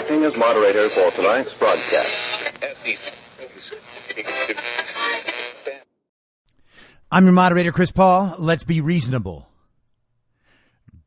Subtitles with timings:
[0.00, 2.10] Acting as moderator for tonight's broadcast.
[7.12, 8.34] I'm your moderator, Chris Paul.
[8.38, 9.50] Let's be reasonable.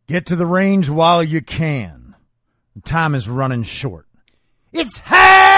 [0.05, 2.14] Get to the range while you can.
[2.86, 4.05] Time is running short.
[4.71, 5.53] It's high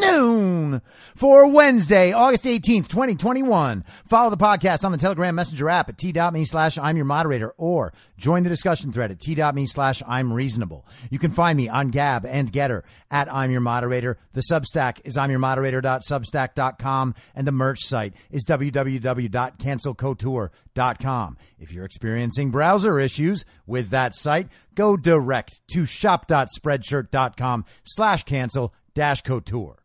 [0.00, 0.82] noon
[1.14, 3.84] for Wednesday, August 18th, 2021.
[4.06, 7.92] Follow the podcast on the Telegram Messenger app at t.me slash I'm your moderator or
[8.16, 10.86] join the discussion thread at t.me slash I'm reasonable.
[11.10, 14.18] You can find me on Gab and Gettr at I'm your moderator.
[14.32, 21.36] The Substack is I'm your moderator.substack.com and the merch site is www.cancelcouture.com.
[21.58, 29.22] If you're experiencing browser issues with that site, go direct to shop.spreadshirt.com slash cancel dash
[29.22, 29.82] couture.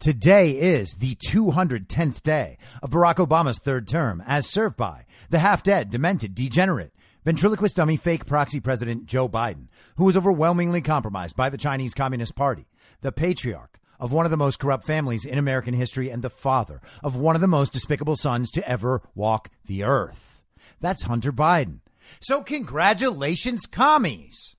[0.00, 5.62] Today is the 210th day of Barack Obama's third term, as served by the half
[5.62, 6.92] dead, demented, degenerate,
[7.24, 12.34] ventriloquist dummy fake proxy president Joe Biden, who was overwhelmingly compromised by the Chinese Communist
[12.34, 12.66] Party,
[13.00, 16.80] the patriarch of one of the most corrupt families in American history, and the father
[17.02, 20.42] of one of the most despicable sons to ever walk the earth.
[20.80, 21.80] That's Hunter Biden.
[22.20, 24.56] So, congratulations, commies.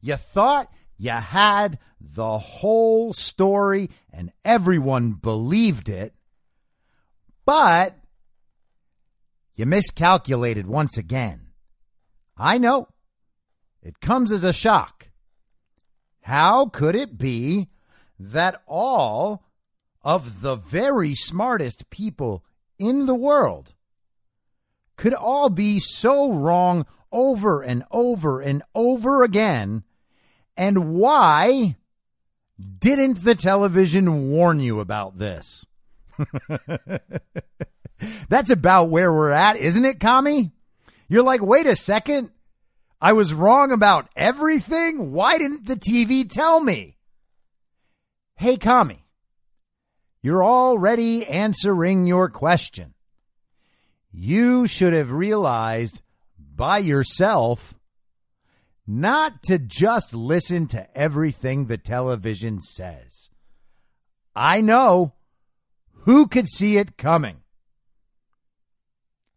[0.00, 6.14] You thought you had the whole story and everyone believed it,
[7.44, 7.96] but
[9.54, 11.48] you miscalculated once again.
[12.36, 12.88] I know.
[13.82, 15.08] It comes as a shock.
[16.22, 17.68] How could it be
[18.18, 19.44] that all
[20.02, 22.44] of the very smartest people
[22.78, 23.74] in the world
[24.96, 29.84] could all be so wrong over and over and over again?
[30.56, 31.76] And why
[32.78, 35.66] didn't the television warn you about this?
[38.28, 40.52] That's about where we're at, isn't it, Kami?
[41.08, 42.30] You're like, wait a second.
[43.00, 45.12] I was wrong about everything.
[45.12, 46.96] Why didn't the TV tell me?
[48.36, 49.04] Hey, Kami,
[50.22, 52.94] you're already answering your question.
[54.12, 56.00] You should have realized
[56.38, 57.75] by yourself
[58.86, 63.30] not to just listen to everything the television says.
[64.34, 65.14] I know
[66.04, 67.38] who could see it coming.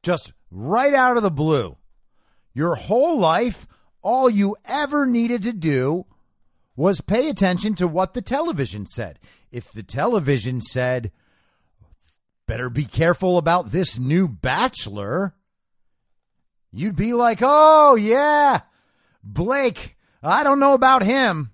[0.04, 1.78] Just right out of the blue.
[2.54, 3.66] Your whole life,
[4.02, 6.06] all you ever needed to do
[6.76, 9.20] was pay attention to what the television said.
[9.52, 11.12] If the television said,
[12.46, 15.36] better be careful about this new bachelor,
[16.72, 18.62] you'd be like, oh, yeah,
[19.24, 21.52] Blake, I don't know about him.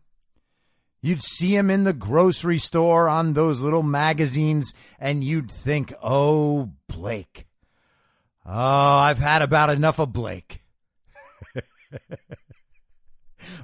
[1.02, 6.72] You'd see him in the grocery store on those little magazines, and you'd think, oh,
[6.88, 7.46] Blake.
[8.44, 8.52] Oh,
[8.98, 10.64] I've had about enough of Blake.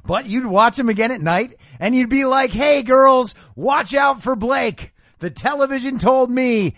[0.06, 4.21] but you'd watch him again at night, and you'd be like, hey, girls, watch out
[4.21, 4.94] for Blake.
[5.18, 6.75] The television told me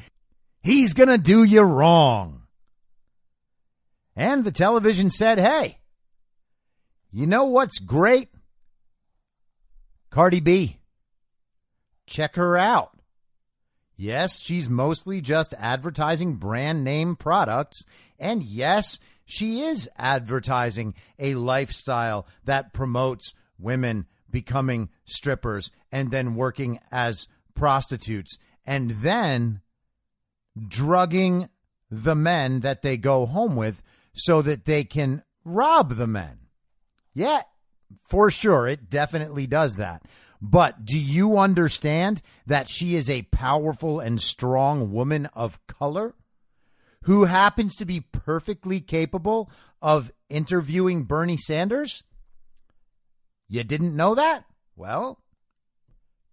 [0.61, 2.43] he's going to do you wrong.
[4.15, 5.79] And the television said, hey,
[7.13, 8.29] you know what's great?
[10.09, 10.79] Cardi B.
[12.07, 12.97] Check her out.
[13.95, 17.85] Yes, she's mostly just advertising brand name products.
[18.17, 26.79] And yes, she is advertising a lifestyle that promotes women becoming strippers and then working
[26.91, 29.61] as prostitutes and then
[30.67, 31.47] drugging
[31.91, 33.83] the men that they go home with
[34.13, 36.39] so that they can rob the men.
[37.13, 37.41] Yeah,
[38.03, 38.67] for sure.
[38.67, 40.03] It definitely does that.
[40.41, 46.15] But do you understand that she is a powerful and strong woman of color
[47.03, 49.49] who happens to be perfectly capable
[49.81, 52.03] of interviewing Bernie Sanders?
[53.47, 54.43] You didn't know that?
[54.75, 55.21] Well,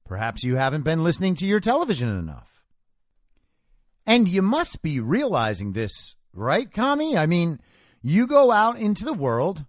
[0.04, 2.64] perhaps you haven't been listening to your television enough.
[4.06, 7.16] And you must be realizing this, right, Kami?
[7.16, 7.60] I mean,
[8.02, 9.66] you go out into the world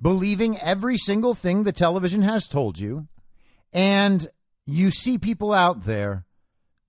[0.00, 3.08] believing every single thing the television has told you,
[3.72, 4.28] and
[4.64, 6.24] you see people out there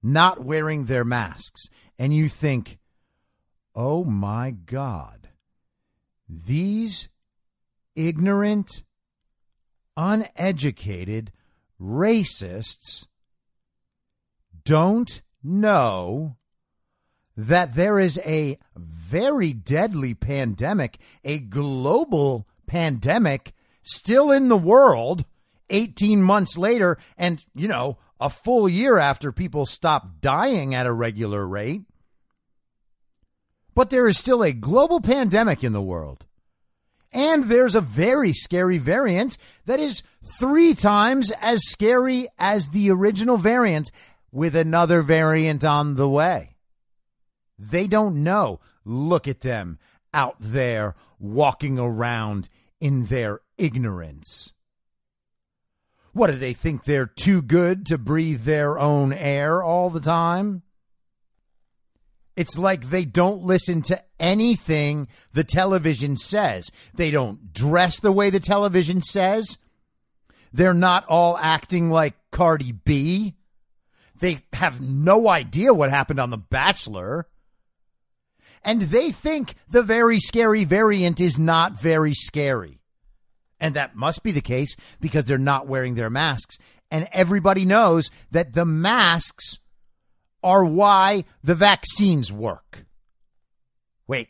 [0.01, 1.67] not wearing their masks,
[1.97, 2.77] and you think,
[3.75, 5.29] oh my God,
[6.27, 7.09] these
[7.95, 8.83] ignorant,
[9.97, 11.31] uneducated
[11.81, 13.07] racists
[14.63, 16.37] don't know
[17.35, 25.25] that there is a very deadly pandemic, a global pandemic still in the world
[25.69, 30.93] 18 months later and, you know, a full year after people stop dying at a
[30.93, 31.81] regular rate.
[33.75, 36.25] But there is still a global pandemic in the world.
[37.11, 40.03] And there's a very scary variant that is
[40.39, 43.91] three times as scary as the original variant
[44.31, 46.55] with another variant on the way.
[47.57, 48.59] They don't know.
[48.85, 49.79] Look at them
[50.13, 54.53] out there walking around in their ignorance.
[56.13, 60.63] What do they think they're too good to breathe their own air all the time?
[62.35, 66.71] It's like they don't listen to anything the television says.
[66.93, 69.57] They don't dress the way the television says.
[70.53, 73.35] They're not all acting like Cardi B.
[74.19, 77.27] They have no idea what happened on The Bachelor.
[78.63, 82.79] And they think the very scary variant is not very scary.
[83.59, 86.57] And that must be the case because they're not wearing their masks.
[86.91, 89.59] And everybody knows that the masks
[90.43, 92.85] are why the vaccines work.
[94.07, 94.29] Wait,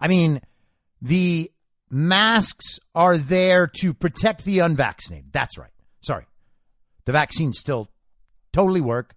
[0.00, 0.40] I mean,
[1.02, 1.50] the
[1.90, 5.32] masks are there to protect the unvaccinated.
[5.32, 5.72] That's right.
[6.00, 6.26] Sorry.
[7.04, 7.88] The vaccines still
[8.52, 9.14] totally work,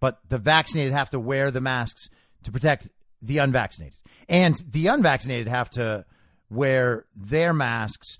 [0.00, 2.08] but the vaccinated have to wear the masks
[2.44, 2.88] to protect
[3.22, 3.98] the unvaccinated.
[4.28, 6.04] And the unvaccinated have to
[6.50, 8.18] wear their masks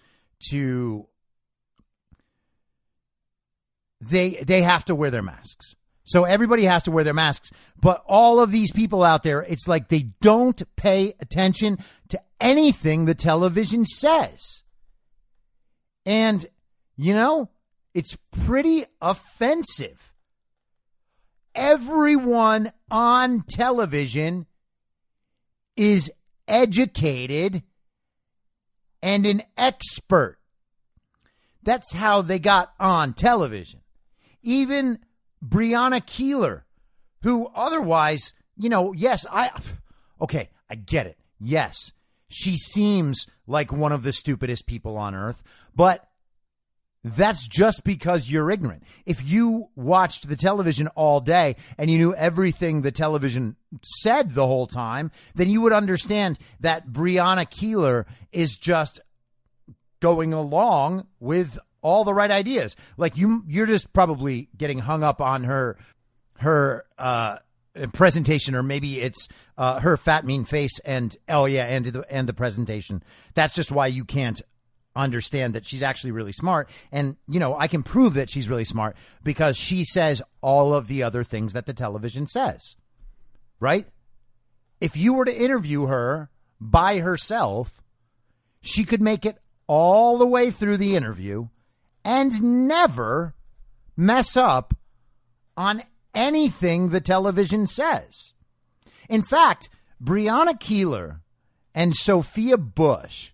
[0.50, 1.06] to
[4.00, 7.50] they they have to wear their masks so everybody has to wear their masks.
[7.80, 11.78] But all of these people out there, it's like they don't pay attention
[12.08, 14.62] to anything the television says.
[16.04, 16.44] And,
[16.96, 17.50] you know,
[17.94, 20.12] it's pretty offensive.
[21.54, 24.46] Everyone on television
[25.76, 26.10] is
[26.46, 27.62] educated
[29.02, 30.38] and an expert.
[31.62, 33.80] That's how they got on television.
[34.42, 34.98] Even
[35.44, 36.62] Brianna Keilar,
[37.22, 39.50] who otherwise, you know, yes, I,
[40.20, 41.18] okay, I get it.
[41.40, 41.92] Yes,
[42.28, 45.42] she seems like one of the stupidest people on earth,
[45.74, 46.08] but
[47.04, 48.84] that's just because you're ignorant.
[49.06, 54.46] If you watched the television all day and you knew everything the television said the
[54.46, 59.00] whole time, then you would understand that Brianna Keilar is just
[60.00, 62.76] going along with all the right ideas.
[62.96, 65.76] Like you, you're just probably getting hung up on her,
[66.38, 67.38] her uh,
[67.92, 69.28] presentation, or maybe it's
[69.58, 73.02] uh, her fat mean face, and oh yeah, and the and the presentation.
[73.34, 74.40] That's just why you can't
[74.94, 76.68] understand that she's actually really smart.
[76.90, 80.88] And you know, I can prove that she's really smart because she says all of
[80.88, 82.76] the other things that the television says.
[83.60, 83.86] Right?
[84.80, 86.30] If you were to interview her
[86.60, 87.80] by herself,
[88.60, 91.48] she could make it all the way through the interview
[92.04, 93.34] and never
[93.96, 94.74] mess up
[95.56, 95.82] on
[96.14, 98.32] anything the television says.
[99.08, 99.68] In fact,
[100.02, 101.20] Brianna Keilar
[101.74, 103.32] and Sophia Bush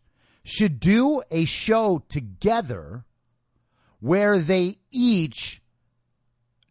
[0.48, 3.04] should do a show together
[4.00, 5.60] where they each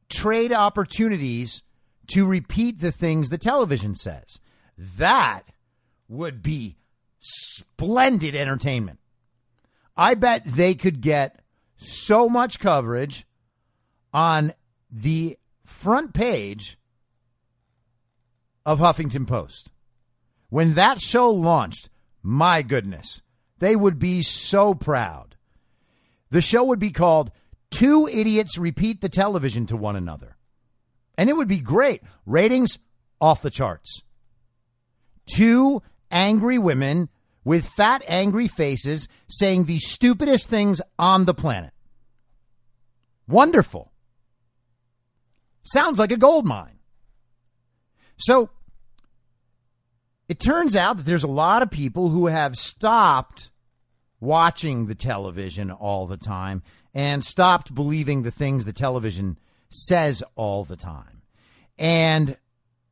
[0.10, 1.62] trade opportunities
[2.08, 4.40] to repeat the things the television says.
[4.80, 5.44] That
[6.08, 6.78] would be
[7.20, 8.98] splendid entertainment.
[9.96, 11.40] I bet they could get
[11.76, 13.28] so much coverage
[14.12, 14.54] on
[14.90, 16.80] the front page
[18.66, 19.70] of Huffington Post.
[20.50, 21.92] When that show launched,
[22.24, 23.22] my goodness,
[23.60, 25.36] they would be so proud.
[26.30, 27.32] The show would be called
[27.72, 30.36] Two Idiots Repeat the Television to One Another.
[31.18, 32.02] And it would be great.
[32.26, 32.80] Ratings
[33.20, 34.04] off the charts.
[35.26, 37.10] Two angry women
[37.44, 41.72] with fat, angry faces saying the stupidest things on the planet.
[43.28, 43.92] Wonderful.
[45.64, 46.80] Sounds like a gold mine.
[48.18, 48.50] So
[50.30, 53.50] it turns out that there's a lot of people who have stopped
[54.20, 59.38] watching the television all the time and stopped believing the things the television
[59.70, 61.22] says all the time.
[61.78, 62.38] And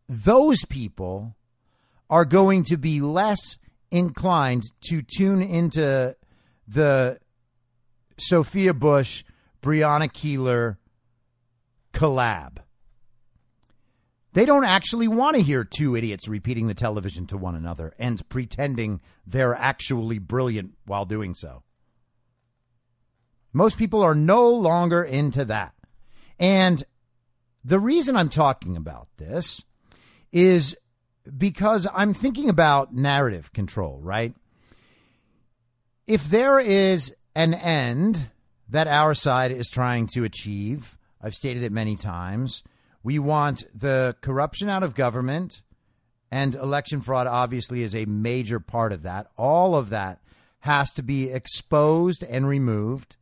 [0.07, 1.35] those people
[2.09, 3.57] are going to be less
[3.91, 6.15] inclined to tune into
[6.67, 7.19] the
[8.17, 9.23] Sophia Bush,
[9.61, 10.77] Brianna Keilar
[11.93, 12.57] collab.
[14.35, 18.21] They don't actually want to hear two idiots repeating the television to one another and
[18.27, 21.63] pretending they're actually brilliant while doing so.
[23.53, 25.73] Most people are no longer into that.
[26.37, 26.83] And
[27.63, 29.63] the reason I'm talking about this
[30.33, 30.75] is
[31.37, 34.35] because I'm thinking about narrative control, right?
[36.07, 38.27] If there is an end
[38.67, 42.63] that our side is trying to achieve, I've stated it many times
[43.05, 45.62] we want the corruption out of government,
[46.31, 49.27] and election fraud obviously is a major part of that.
[49.38, 50.21] All of that
[50.62, 53.15] has to be exposed and removed.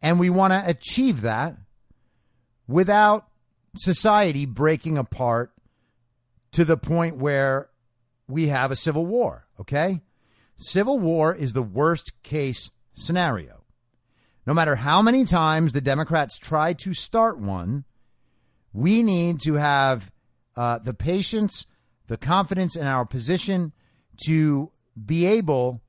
[0.00, 1.56] And we want to achieve that
[2.68, 3.26] without
[3.74, 5.50] society breaking apart
[6.52, 7.70] to the point where
[8.28, 10.00] we have a civil war, okay?
[10.58, 13.64] Civil war is the worst case scenario.
[14.46, 17.84] No matter how many times the Democrats try to start one,
[18.72, 20.10] we need to have
[20.56, 21.66] uh, the patience,
[22.06, 23.72] the confidence in our position
[24.26, 24.70] to
[25.04, 25.80] be able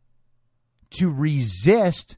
[0.91, 2.17] to resist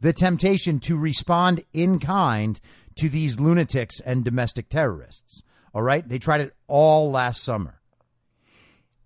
[0.00, 2.60] the temptation to respond in kind
[2.96, 5.42] to these lunatics and domestic terrorists.
[5.74, 6.06] All right?
[6.08, 7.80] They tried it all last summer.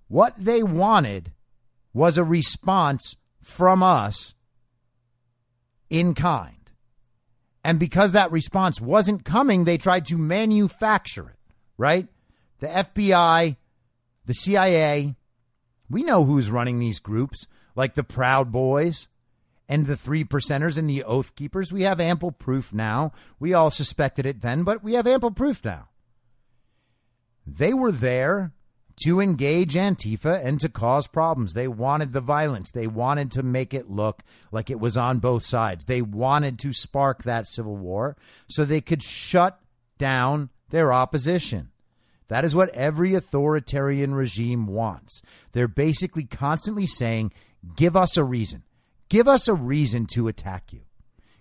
[0.09, 1.33] What they wanted
[1.93, 4.35] was a response from us
[5.91, 6.58] in kind.
[7.65, 12.07] And because that response wasn't coming, they tried to manufacture it, right?
[12.61, 13.57] The FBI,
[14.27, 15.15] the CIA,
[15.91, 19.09] we know who's running these groups, like the Proud Boys
[19.69, 21.73] and the Three Percenters and the Oath Keepers.
[21.73, 23.13] We have ample proof now.
[23.39, 25.89] We all suspected it then, but we have ample proof now.
[27.47, 28.53] They were there
[29.05, 31.53] to engage Antifa and to cause problems.
[31.53, 32.71] They wanted the violence.
[32.71, 35.85] They wanted to make it look like it was on both sides.
[35.85, 38.17] They wanted to spark that civil war
[38.49, 39.61] so they could shut
[39.99, 41.71] down their opposition.
[42.29, 45.23] That is what every authoritarian regime wants.
[45.53, 47.33] They're basically constantly saying,
[47.75, 48.65] give us a reason.
[49.09, 50.83] Give us a reason to attack you.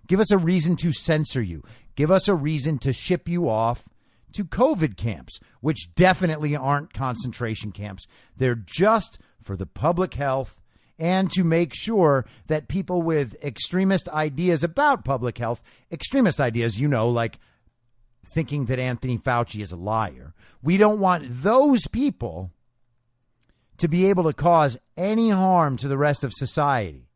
[0.07, 1.63] Give us a reason to censor you.
[1.95, 3.89] Give us a reason to ship you off
[4.33, 8.07] to COVID camps, which definitely aren't concentration camps.
[8.35, 10.61] They're just for the public health
[10.99, 16.87] and to make sure that people with extremist ideas about public health, extremist ideas, you
[16.87, 17.37] know, like
[18.25, 22.51] thinking that Anthony Fauci is a liar, we don't want those people
[23.77, 27.09] to be able to cause any harm to the rest of society.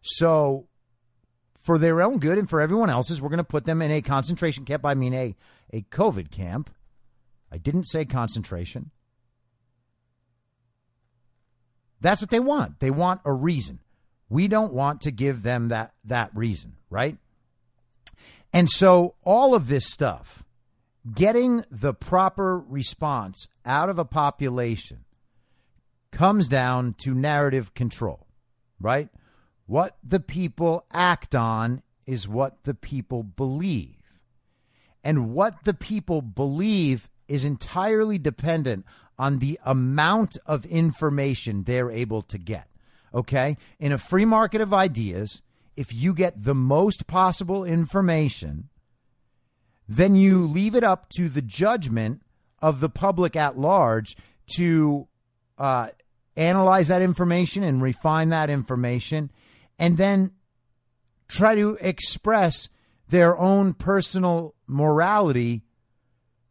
[0.00, 0.68] So
[1.62, 4.02] for their own good and for everyone else's, we're going to put them in a
[4.02, 4.84] concentration camp.
[4.84, 5.36] I mean, a,
[5.72, 6.70] a COVID camp.
[7.50, 8.90] I didn't say concentration.
[12.00, 12.80] That's what they want.
[12.80, 13.78] They want a reason.
[14.28, 17.16] We don't want to give them that, that reason, right?
[18.52, 20.42] And so, all of this stuff,
[21.14, 25.04] getting the proper response out of a population
[26.10, 28.26] comes down to narrative control,
[28.80, 29.08] right?
[29.72, 33.96] What the people act on is what the people believe.
[35.02, 38.84] And what the people believe is entirely dependent
[39.18, 42.68] on the amount of information they're able to get.
[43.14, 43.56] Okay?
[43.80, 45.40] In a free market of ideas,
[45.74, 48.68] if you get the most possible information,
[49.88, 52.20] then you leave it up to the judgment
[52.60, 54.18] of the public at large
[54.56, 55.08] to
[55.56, 55.88] uh,
[56.36, 59.30] analyze that information and refine that information
[59.78, 60.32] and then
[61.28, 62.68] try to express
[63.08, 65.62] their own personal morality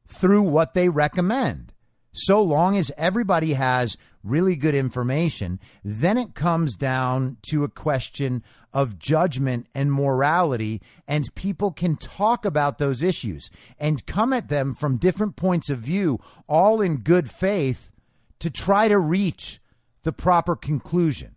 [0.07, 1.73] through what they recommend.
[2.13, 8.43] so long as everybody has really good information, then it comes down to a question
[8.73, 13.49] of judgment and morality, and people can talk about those issues
[13.79, 17.91] and come at them from different points of view, all in good faith,
[18.39, 19.61] to try to reach
[20.03, 21.35] the proper conclusion.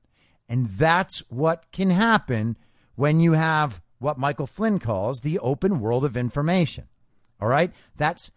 [0.49, 2.57] And that's what can happen
[2.97, 6.85] when you have what Michael Flynn calls the open world of information.
[7.41, 7.73] All right?
[7.97, 8.31] That's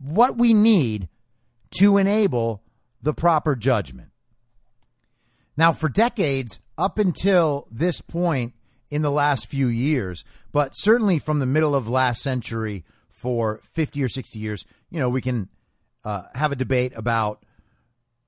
[0.00, 1.08] what we need
[1.78, 2.62] to enable
[3.02, 4.08] the proper judgment.
[5.56, 8.54] Now, for decades, up until this point
[8.90, 14.02] in the last few years, but certainly from the middle of last century for 50
[14.02, 15.48] or 60 years, you know, we can
[16.04, 17.44] uh, have a debate about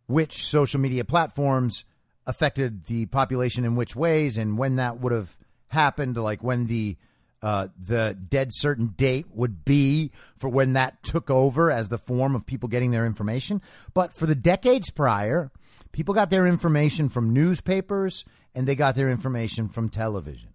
[0.06, 1.84] which social media platforms
[2.30, 5.36] affected the population in which ways and when that would have
[5.68, 6.96] happened, like when the
[7.42, 12.34] uh, the dead certain date would be for when that took over as the form
[12.34, 13.62] of people getting their information.
[13.94, 15.50] But for the decades prior,
[15.90, 20.50] people got their information from newspapers and they got their information from television.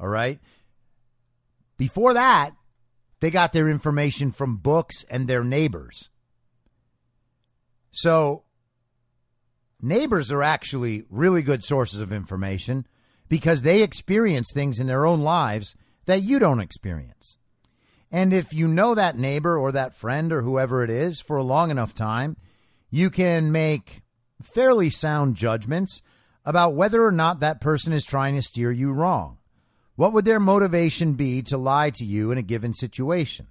[0.00, 0.40] All right.
[1.76, 2.52] Before that,
[3.20, 6.08] they got their information from books and their neighbors.
[7.92, 8.44] So,
[9.82, 12.86] neighbors are actually really good sources of information
[13.28, 17.38] because they experience things in their own lives that you don't experience.
[18.10, 21.44] And if you know that neighbor or that friend or whoever it is for a
[21.44, 22.36] long enough time,
[22.90, 24.02] you can make
[24.42, 26.02] fairly sound judgments
[26.44, 29.38] about whether or not that person is trying to steer you wrong.
[29.94, 33.46] What would their motivation be to lie to you in a given situation?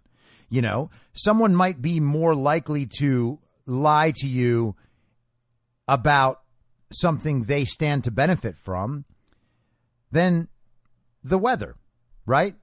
[0.49, 4.75] You know, someone might be more likely to lie to you
[5.89, 6.41] about
[6.91, 9.05] something they stand to benefit from
[10.11, 10.47] than
[11.23, 11.75] the weather
[12.29, 12.53] right?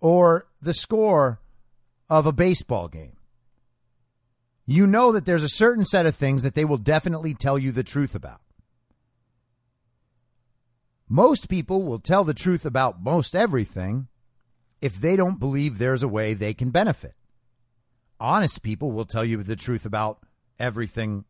[0.00, 1.38] Or the score
[2.08, 3.18] of a baseball game.
[4.64, 7.72] You know that there's a certain set of things that they will definitely tell you
[7.72, 8.40] the truth about.
[11.08, 14.08] Most people will tell the truth about most everything
[14.80, 17.14] if they don't believe there's a way they can benefit.
[18.18, 20.20] Honest people will tell you the truth about
[20.58, 21.26] everything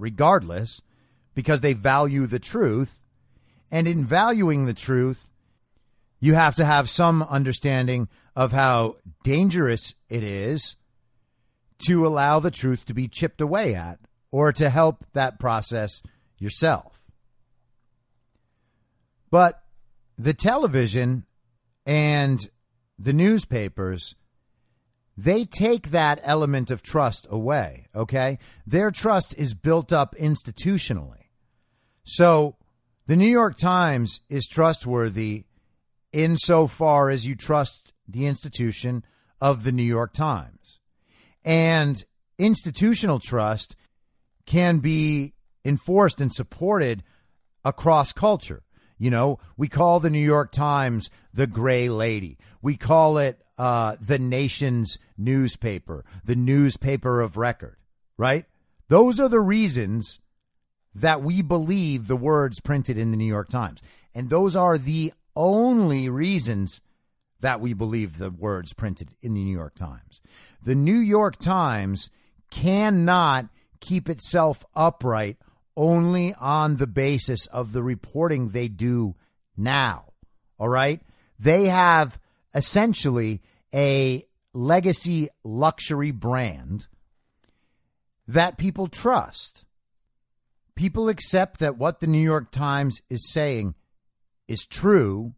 [0.00, 0.82] regardless
[1.34, 3.02] because they value the truth.
[3.70, 5.30] And in valuing the truth,
[6.18, 10.76] you have to have some understanding of how dangerous it is
[11.86, 13.98] to allow the truth to be chipped away at
[14.30, 16.02] or to help that process
[16.38, 17.04] yourself.
[19.30, 19.62] But
[20.18, 21.24] the television
[21.86, 22.38] and
[22.98, 24.14] the newspapers,
[25.16, 28.38] they take that element of trust away, okay?
[28.66, 31.28] Their trust is built up institutionally.
[32.04, 32.56] So
[33.06, 35.44] the New York Times is trustworthy
[36.12, 39.04] insofar as you trust the institution
[39.40, 40.80] of the New York Times.
[41.44, 42.04] And
[42.38, 43.76] institutional trust
[44.46, 47.02] can be enforced and supported
[47.64, 48.62] across culture.
[49.00, 52.36] You know, we call the New York Times the gray lady.
[52.60, 57.78] We call it uh, the nation's newspaper, the newspaper of record,
[58.18, 58.44] right?
[58.88, 60.20] Those are the reasons
[60.94, 63.80] that we believe the words printed in the New York Times.
[64.14, 66.82] And those are the only reasons
[67.40, 70.20] that we believe the words printed in the New York Times.
[70.62, 72.10] The New York Times
[72.50, 73.46] cannot
[73.80, 75.38] keep itself upright
[75.76, 79.14] only on the basis of the reporting they do
[79.56, 80.12] now.
[80.58, 81.00] All right?
[81.38, 82.18] They have
[82.54, 83.40] essentially
[83.74, 86.86] a legacy luxury brand
[88.26, 89.64] that people trust.
[90.74, 93.74] People accept that what the New York Times is saying
[94.48, 95.34] is true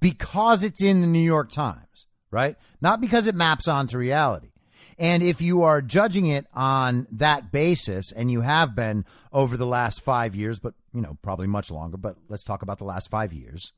[0.00, 2.56] because it's in the New York Times, right?
[2.80, 4.50] Not because it maps onto reality.
[4.98, 9.66] And if you are judging it on that basis, and you have been over the
[9.66, 13.10] last five years, but, you know, probably much longer, but let's talk about the last
[13.10, 13.72] five years,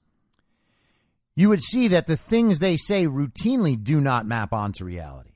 [1.34, 5.30] you would see that the things they say routinely do not map onto reality.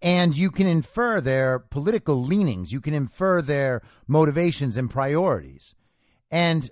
[0.00, 5.74] And you can infer their political leanings, you can infer their motivations and priorities.
[6.30, 6.70] And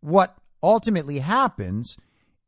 [0.00, 1.96] what ultimately happens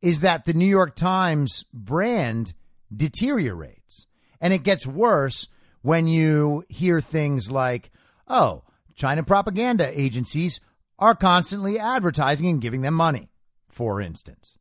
[0.01, 2.53] is that the New York Times brand
[2.93, 4.07] deteriorates.
[4.41, 5.47] And it gets worse
[5.81, 7.91] when you hear things like,
[8.27, 8.63] oh,
[8.95, 10.59] China propaganda agencies
[10.97, 13.29] are constantly advertising and giving them money,
[13.69, 14.57] for instance.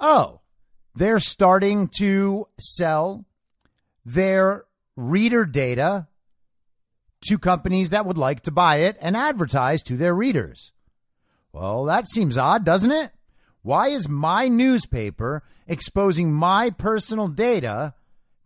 [0.00, 0.40] Oh,
[0.94, 3.24] they're starting to sell
[4.04, 4.64] their
[4.96, 6.08] reader data
[7.22, 10.72] to companies that would like to buy it and advertise to their readers.
[11.52, 13.12] Well, that seems odd, doesn't it?
[13.62, 17.94] Why is my newspaper exposing my personal data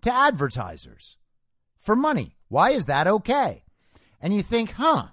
[0.06, 1.16] to advertisers
[1.78, 2.36] for money?
[2.48, 3.64] Why is that okay?
[4.20, 5.08] And you think, huh,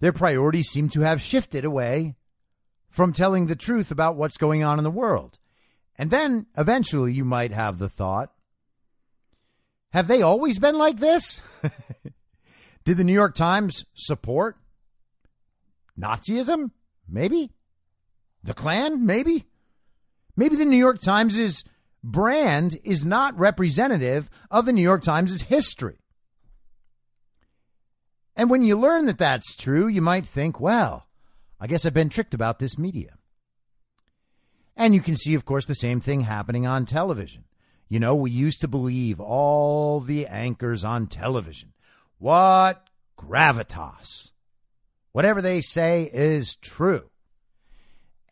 [0.00, 2.16] their priorities seem to have shifted away
[2.88, 5.38] from telling the truth about what's going on in the world.
[5.98, 8.32] And then eventually you might have the thought
[9.96, 11.40] have they always been like this?
[12.84, 14.56] Did the New York Times support
[15.98, 16.70] Nazism?
[17.08, 17.52] Maybe.
[18.42, 19.06] The Klan?
[19.06, 19.46] Maybe.
[20.36, 21.64] Maybe the New York Times'
[22.06, 25.98] brand is not representative of the New York Times' history.
[28.36, 31.08] And when you learn that that's true, you might think, well,
[31.58, 33.14] I guess I've been tricked about this media.
[34.76, 37.44] And you can see, of course, the same thing happening on television.
[37.88, 41.72] You know, we used to believe all the anchors on television.
[42.18, 42.88] What
[43.18, 44.32] gravitas.
[45.12, 47.10] Whatever they say is true.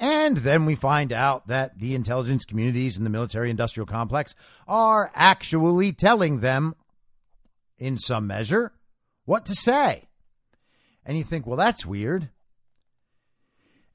[0.00, 4.34] And then we find out that the intelligence communities in the military industrial complex
[4.66, 6.74] are actually telling them,
[7.78, 8.72] in some measure,
[9.24, 10.08] what to say.
[11.04, 12.30] And you think, well, that's weird.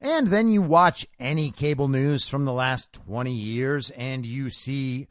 [0.00, 5.08] And then you watch any cable news from the last 20 years and you see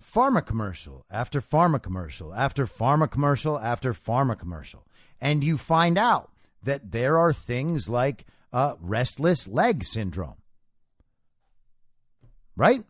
[0.00, 4.86] pharma commercial after pharma commercial after pharma commercial after pharma commercial.
[5.20, 6.30] And you find out
[6.62, 10.36] that there are things like uh, restless leg syndrome.
[12.56, 12.84] Right?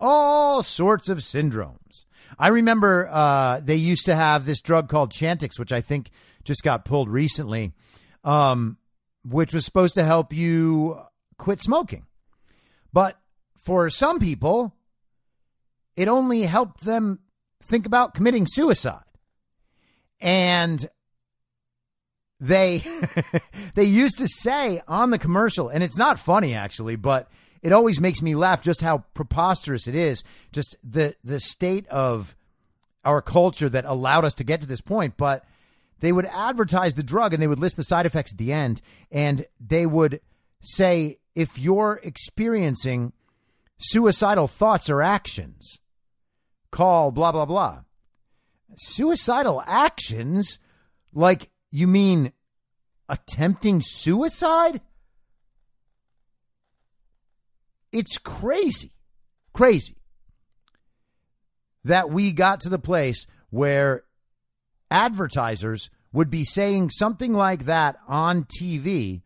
[0.00, 2.04] All sorts of syndromes.
[2.38, 6.10] I remember uh, they used to have this drug called Chantix, which I think
[6.44, 7.72] just got pulled recently,
[8.22, 8.76] um,
[9.24, 11.00] which was supposed to help you
[11.36, 12.06] quit smoking.
[12.92, 13.18] But
[13.56, 14.74] for some people,
[15.96, 17.20] it only helped them
[17.62, 19.02] think about committing suicide.
[20.20, 20.88] And
[22.40, 22.82] they
[23.74, 27.28] they used to say on the commercial and it's not funny actually but
[27.62, 30.22] it always makes me laugh just how preposterous it is
[30.52, 32.36] just the the state of
[33.04, 35.16] our culture that allowed us to get to this point.
[35.16, 35.44] But
[36.00, 38.80] they would advertise the drug and they would list the side effects at the end.
[39.10, 40.20] And they would
[40.60, 43.12] say if you're experiencing
[43.78, 45.80] suicidal thoughts or actions
[46.70, 47.80] call blah blah blah.
[48.76, 50.58] Suicidal actions?
[51.14, 52.32] Like you mean
[53.08, 54.80] attempting suicide?
[57.92, 58.92] It's crazy,
[59.52, 59.96] crazy
[61.84, 64.04] that we got to the place where
[64.90, 69.22] advertisers would be saying something like that on TV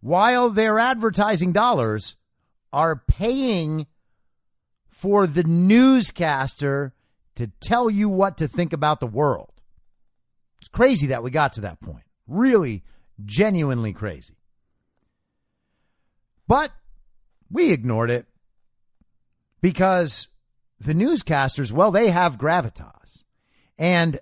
[0.00, 2.16] while their advertising dollars
[2.72, 3.86] are paying
[4.88, 6.94] for the newscaster
[7.34, 9.55] to tell you what to think about the world.
[10.58, 12.04] It's crazy that we got to that point.
[12.26, 12.82] Really,
[13.24, 14.36] genuinely crazy.
[16.48, 16.72] But
[17.50, 18.26] we ignored it
[19.60, 20.28] because
[20.78, 23.24] the newscasters, well, they have gravitas.
[23.78, 24.20] And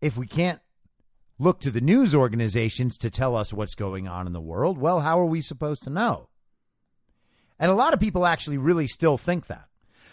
[0.00, 0.60] if we can't
[1.38, 5.00] look to the news organizations to tell us what's going on in the world, well,
[5.00, 6.28] how are we supposed to know?
[7.58, 9.66] And a lot of people actually really still think that.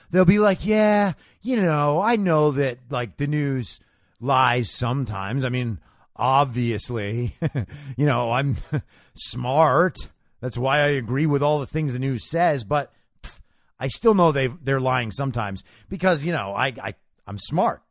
[0.10, 3.80] They'll be like, yeah, you know, I know that like the news
[4.20, 5.46] lies sometimes.
[5.46, 5.80] I mean,
[6.16, 7.36] obviously,
[7.98, 8.58] you know, I'm
[9.16, 9.96] smart.
[10.42, 13.40] That's why I agree with all the things the news says, but pff,
[13.80, 16.94] I still know they they're lying sometimes because, you know, I, I
[17.26, 17.82] I'm smart.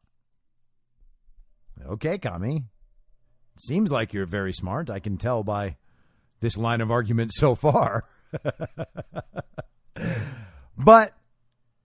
[1.86, 2.64] Okay, Kami.
[3.58, 4.90] Seems like you're very smart.
[4.90, 5.76] I can tell by
[6.40, 8.04] this line of argument so far.
[10.76, 11.14] but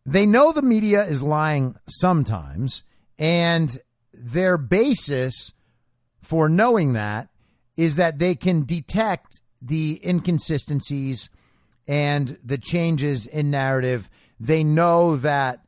[0.06, 2.84] they know the media is lying sometimes,
[3.18, 3.78] and
[4.22, 5.54] their basis
[6.22, 7.30] for knowing that
[7.76, 11.30] is that they can detect the inconsistencies
[11.88, 14.10] and the changes in narrative.
[14.40, 15.68] They know that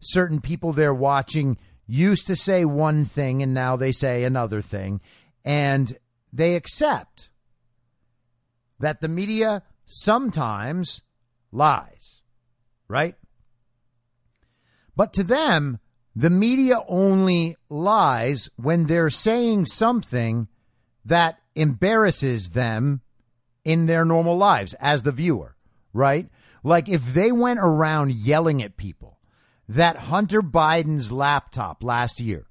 [0.00, 5.00] certain people they're watching used to say one thing and now they say another thing.
[5.44, 5.98] And
[6.32, 7.30] they accept
[8.78, 11.02] that the media sometimes
[11.50, 12.22] lies,
[12.88, 13.16] right?
[14.94, 15.80] But to them,
[16.14, 20.48] the media only lies when they're saying something
[21.04, 23.00] that embarrasses them
[23.64, 25.56] in their normal lives as the viewer,
[25.92, 26.28] right?
[26.62, 29.18] Like if they went around yelling at people
[29.68, 32.46] that Hunter Biden's laptop last year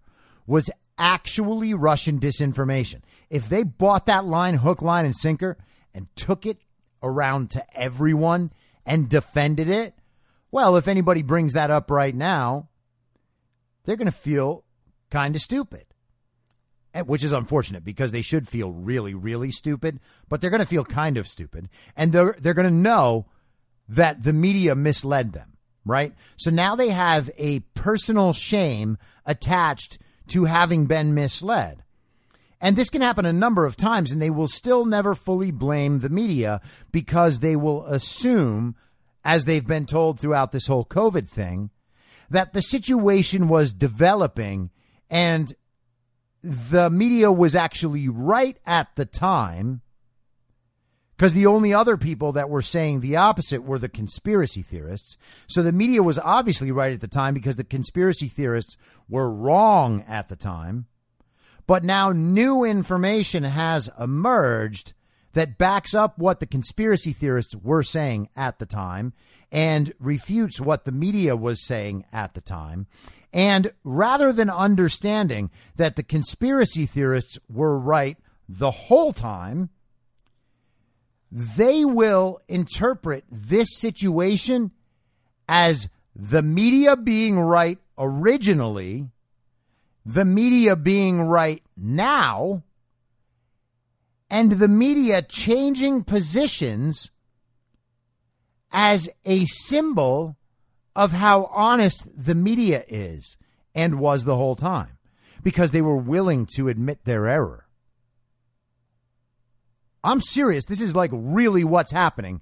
[0.47, 5.57] was actually Russian disinformation, if they bought that line, hook, line, and sinker
[5.93, 6.59] and took it
[7.03, 8.51] around to everyone
[8.85, 9.93] and defended it,
[10.51, 12.68] well, if anybody brings that up right now,
[13.85, 14.63] they're going to feel
[15.09, 15.85] kind of stupid.
[17.05, 20.83] Which is unfortunate because they should feel really, really stupid, but they're going to feel
[20.83, 21.69] kind of stupid.
[21.95, 23.27] And they're, they're going to know
[23.87, 26.13] that the media misled them, right?
[26.37, 31.83] So now they have a personal shame attached to having been misled.
[32.59, 35.99] And this can happen a number of times, and they will still never fully blame
[35.99, 36.59] the media
[36.91, 38.75] because they will assume,
[39.23, 41.69] as they've been told throughout this whole COVID thing,
[42.29, 44.69] that the situation was developing
[45.09, 45.53] and
[46.41, 49.81] the media was actually right at the time
[51.19, 55.17] because the only other people that were saying the opposite were the conspiracy theorists.
[55.47, 58.77] So the media was obviously right at the time because the conspiracy theorists
[59.09, 60.85] were wrong at the time.
[61.67, 64.93] But now new information has emerged
[65.33, 69.13] that backs up what the conspiracy theorists were saying at the time
[69.51, 72.87] and refutes what the media was saying at the time.
[73.33, 79.69] And rather than understanding that the conspiracy theorists were right the whole time,
[81.31, 84.71] they will interpret this situation
[85.47, 89.09] as the media being right originally,
[90.05, 92.63] the media being right now,
[94.29, 97.11] and the media changing positions
[98.71, 100.37] as a symbol
[100.95, 103.37] of how honest the media is
[103.73, 104.97] and was the whole time
[105.43, 107.65] because they were willing to admit their error.
[110.03, 110.65] I'm serious.
[110.65, 112.41] This is like really what's happening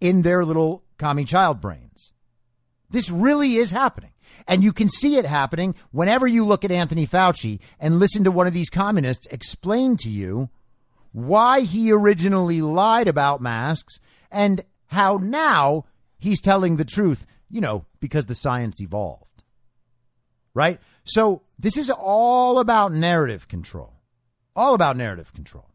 [0.00, 2.12] in their little commie child brains.
[2.90, 4.12] This really is happening.
[4.46, 8.30] And you can see it happening whenever you look at Anthony Fauci and listen to
[8.30, 10.50] one of these communists explain to you
[11.12, 13.98] why he originally lied about masks
[14.30, 14.62] and
[14.96, 15.84] how now
[16.18, 19.42] he's telling the truth, you know, because the science evolved.
[20.54, 20.80] Right?
[21.04, 23.92] So this is all about narrative control.
[24.56, 25.68] All about narrative control.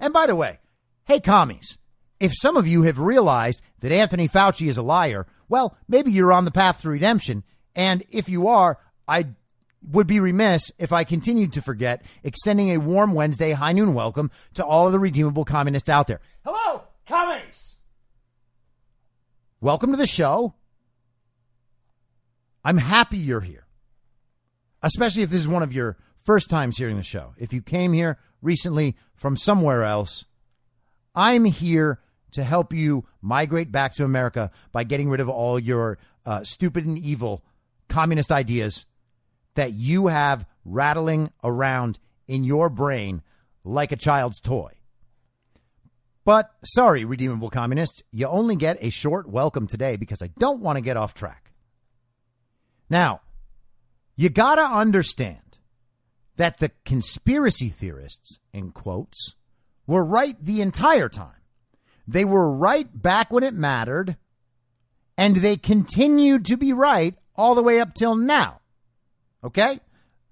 [0.00, 0.58] And by the way,
[1.04, 1.78] hey, commies,
[2.18, 6.32] if some of you have realized that Anthony Fauci is a liar, well, maybe you're
[6.32, 7.44] on the path to redemption.
[7.76, 9.26] And if you are, I
[9.80, 14.32] would be remiss if I continued to forget extending a warm Wednesday high noon welcome
[14.54, 16.20] to all of the redeemable communists out there.
[16.44, 17.73] Hello, commies!
[19.64, 20.52] Welcome to the show.
[22.62, 23.66] I'm happy you're here,
[24.82, 27.32] especially if this is one of your first times hearing the show.
[27.38, 30.26] If you came here recently from somewhere else,
[31.14, 32.00] I'm here
[32.32, 35.96] to help you migrate back to America by getting rid of all your
[36.26, 37.42] uh, stupid and evil
[37.88, 38.84] communist ideas
[39.54, 41.98] that you have rattling around
[42.28, 43.22] in your brain
[43.64, 44.72] like a child's toy.
[46.24, 50.76] But sorry, redeemable communists, you only get a short welcome today because I don't want
[50.76, 51.52] to get off track.
[52.88, 53.20] Now,
[54.16, 55.58] you got to understand
[56.36, 59.34] that the conspiracy theorists, in quotes,
[59.86, 61.42] were right the entire time.
[62.08, 64.16] They were right back when it mattered,
[65.16, 68.60] and they continued to be right all the way up till now.
[69.42, 69.80] Okay?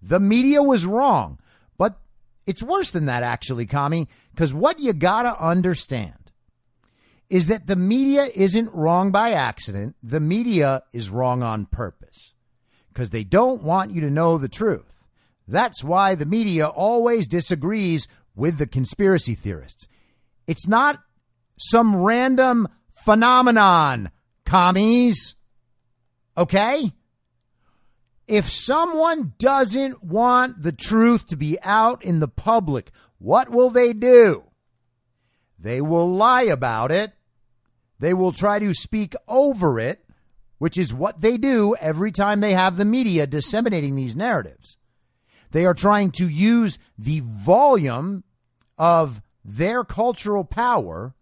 [0.00, 1.38] The media was wrong,
[1.76, 1.98] but
[2.46, 6.14] it's worse than that, actually, Kami, because what you got to understand
[7.28, 9.96] is that the media isn't wrong by accident.
[10.02, 12.34] The media is wrong on purpose
[12.92, 15.08] because they don't want you to know the truth.
[15.48, 19.88] That's why the media always disagrees with the conspiracy theorists.
[20.46, 21.00] It's not
[21.58, 24.10] some random phenomenon,
[24.44, 25.36] commies.
[26.36, 26.92] Okay?
[28.28, 32.90] If someone doesn't want the truth to be out in the public,
[33.22, 34.42] what will they do?
[35.56, 37.12] They will lie about it.
[38.00, 40.04] They will try to speak over it,
[40.58, 44.76] which is what they do every time they have the media disseminating these narratives.
[45.52, 48.24] They are trying to use the volume
[48.76, 51.14] of their cultural power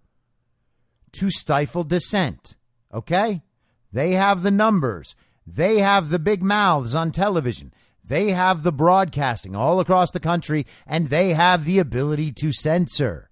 [1.12, 2.54] to stifle dissent.
[2.94, 3.42] Okay?
[3.92, 5.16] They have the numbers.
[5.46, 7.74] They have the big mouths on television.
[8.10, 13.30] They have the broadcasting all across the country, and they have the ability to censor.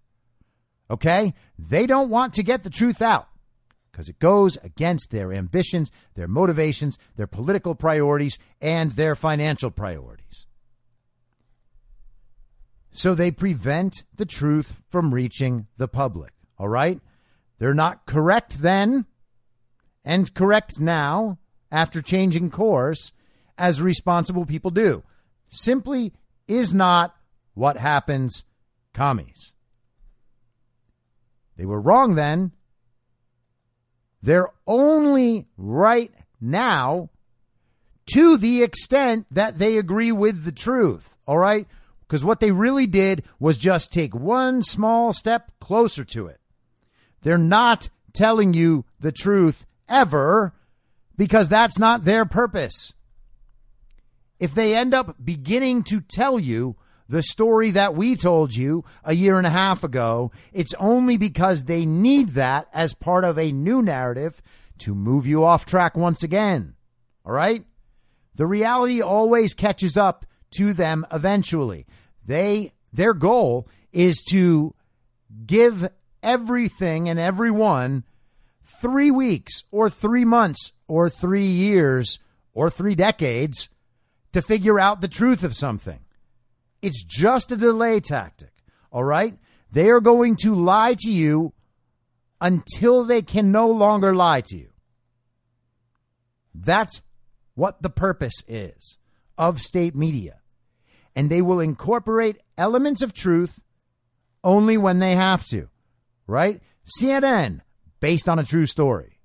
[0.88, 1.34] Okay?
[1.58, 3.26] They don't want to get the truth out
[3.90, 10.46] because it goes against their ambitions, their motivations, their political priorities, and their financial priorities.
[12.92, 16.34] So they prevent the truth from reaching the public.
[16.56, 17.00] All right?
[17.58, 19.06] They're not correct then
[20.04, 21.38] and correct now
[21.68, 23.12] after changing course
[23.58, 25.02] as responsible people do.
[25.48, 26.12] Simply
[26.46, 27.14] is not
[27.54, 28.44] what happens,
[28.94, 29.54] commies.
[31.56, 32.52] They were wrong then.
[34.22, 37.10] They're only right now
[38.14, 41.16] to the extent that they agree with the truth.
[41.26, 41.66] All right?
[42.00, 46.40] Because what they really did was just take one small step closer to it.
[47.22, 50.54] They're not telling you the truth ever
[51.16, 52.94] because that's not their purpose.
[54.38, 56.76] If they end up beginning to tell you
[57.08, 61.64] the story that we told you a year and a half ago, it's only because
[61.64, 64.42] they need that as part of a new narrative
[64.78, 66.74] to move you off track once again.
[67.24, 67.64] All right?
[68.34, 71.86] The reality always catches up to them eventually.
[72.24, 74.74] They their goal is to
[75.44, 75.88] give
[76.22, 78.04] everything and everyone
[78.80, 82.18] 3 weeks or 3 months or 3 years
[82.54, 83.68] or 3 decades
[84.32, 86.00] to figure out the truth of something.
[86.82, 88.52] It's just a delay tactic.
[88.90, 89.36] All right?
[89.70, 91.52] They are going to lie to you
[92.40, 94.70] until they can no longer lie to you.
[96.54, 97.02] That's
[97.54, 98.98] what the purpose is
[99.36, 100.40] of state media.
[101.14, 103.60] And they will incorporate elements of truth
[104.44, 105.68] only when they have to,
[106.26, 106.62] right?
[107.00, 107.60] CNN,
[108.00, 109.18] based on a true story.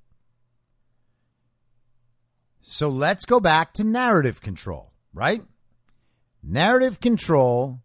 [2.62, 5.42] So let's go back to narrative control, right?
[6.42, 7.82] Narrative control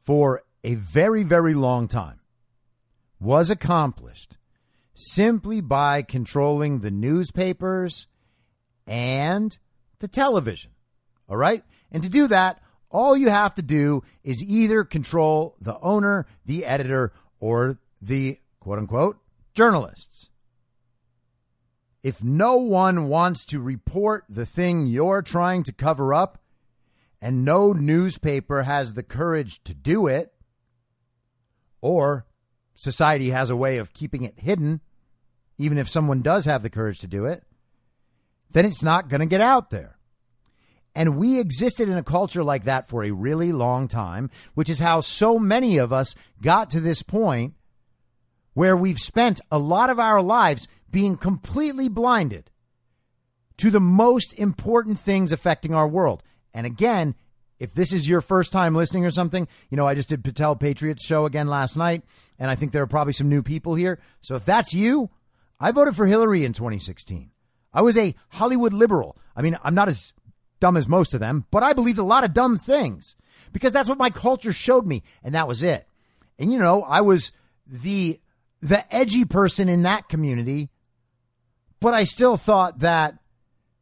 [0.00, 2.20] for a very, very long time
[3.18, 4.36] was accomplished
[4.94, 8.06] simply by controlling the newspapers
[8.86, 9.58] and
[9.98, 10.70] the television.
[11.28, 11.64] All right?
[11.90, 16.64] And to do that, all you have to do is either control the owner, the
[16.64, 19.18] editor, or the quote unquote
[19.54, 20.30] journalists.
[22.04, 26.38] If no one wants to report the thing you're trying to cover up,
[27.18, 30.30] and no newspaper has the courage to do it,
[31.80, 32.26] or
[32.74, 34.82] society has a way of keeping it hidden,
[35.56, 37.42] even if someone does have the courage to do it,
[38.50, 39.96] then it's not going to get out there.
[40.94, 44.80] And we existed in a culture like that for a really long time, which is
[44.80, 47.54] how so many of us got to this point
[48.52, 52.52] where we've spent a lot of our lives being completely blinded
[53.56, 56.22] to the most important things affecting our world.
[56.54, 57.16] And again,
[57.58, 60.54] if this is your first time listening or something, you know, I just did Patel
[60.54, 62.04] Patriot's show again last night,
[62.38, 64.00] and I think there are probably some new people here.
[64.20, 65.10] So if that's you,
[65.58, 67.32] I voted for Hillary in 2016.
[67.72, 69.16] I was a Hollywood liberal.
[69.34, 70.14] I mean, I'm not as
[70.60, 73.16] dumb as most of them, but I believed a lot of dumb things
[73.52, 75.88] because that's what my culture showed me, and that was it.
[76.38, 77.32] And you know, I was
[77.66, 78.20] the
[78.62, 80.70] the edgy person in that community,
[81.84, 83.18] but I still thought that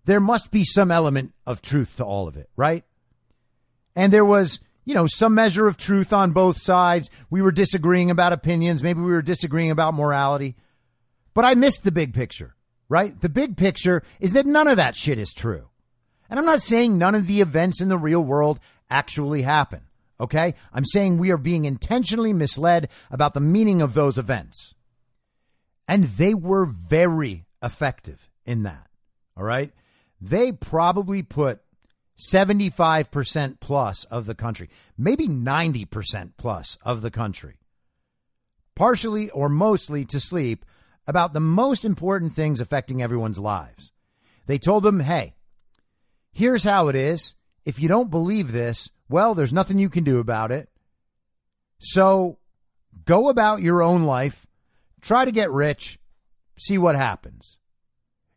[0.06, 2.82] there must be some element of truth to all of it, right?
[3.94, 7.10] And there was, you know, some measure of truth on both sides.
[7.30, 10.56] We were disagreeing about opinions, maybe we were disagreeing about morality.
[11.32, 12.56] But I missed the big picture,
[12.88, 13.20] right?
[13.20, 15.68] The big picture is that none of that shit is true.
[16.28, 18.58] And I'm not saying none of the events in the real world
[18.90, 19.82] actually happen.
[20.18, 20.54] Okay?
[20.72, 24.74] I'm saying we are being intentionally misled about the meaning of those events.
[25.86, 28.88] And they were very effective in that.
[29.36, 29.72] All right?
[30.20, 31.60] They probably put
[32.18, 37.58] 75% plus of the country, maybe 90% plus of the country,
[38.76, 40.64] partially or mostly to sleep
[41.06, 43.92] about the most important things affecting everyone's lives.
[44.46, 45.34] They told them, hey,
[46.32, 47.34] here's how it is.
[47.64, 50.68] If you don't believe this, well, there's nothing you can do about it.
[51.78, 52.38] So
[53.04, 54.46] go about your own life,
[55.00, 55.98] try to get rich,
[56.62, 57.58] see what happens.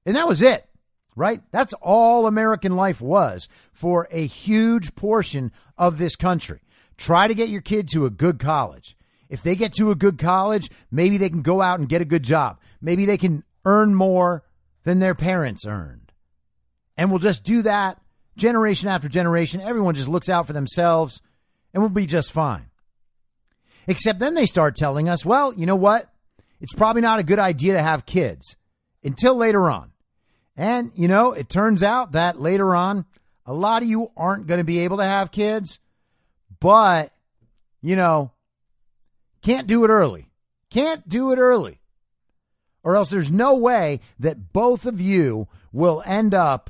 [0.06, 0.68] And that was it,
[1.16, 1.42] right?
[1.52, 6.62] That's all American life was for a huge portion of this country.
[6.98, 8.96] Try to get your kid to a good college.
[9.30, 12.06] If they get to a good college, maybe they can go out and get a
[12.06, 12.60] good job.
[12.80, 14.44] Maybe they can earn more
[14.84, 16.12] than their parents earned.
[16.96, 18.00] And we'll just do that
[18.38, 19.62] generation after generation.
[19.62, 21.22] Everyone just looks out for themselves
[21.74, 22.68] and we'll be just fine.
[23.88, 26.10] Except then they start telling us, well, you know what?
[26.60, 28.56] It's probably not a good idea to have kids
[29.04, 29.92] until later on.
[30.58, 33.06] And, you know, it turns out that later on,
[33.46, 35.80] a lot of you aren't going to be able to have kids,
[36.60, 37.12] but,
[37.82, 38.32] you know,
[39.42, 40.32] can't do it early.
[40.70, 41.80] Can't do it early.
[42.84, 46.70] Or else there's no way that both of you will end up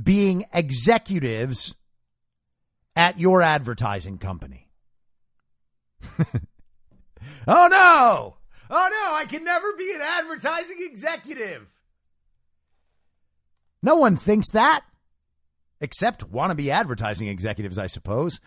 [0.00, 1.74] being executives
[2.96, 4.68] at your advertising company.
[7.48, 8.36] oh no!
[8.70, 11.66] Oh no, I can never be an advertising executive.
[13.82, 14.82] No one thinks that,
[15.80, 18.40] except wannabe advertising executives, I suppose.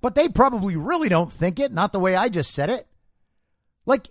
[0.00, 2.86] But they probably really don't think it, not the way I just said it.
[3.86, 4.08] Like,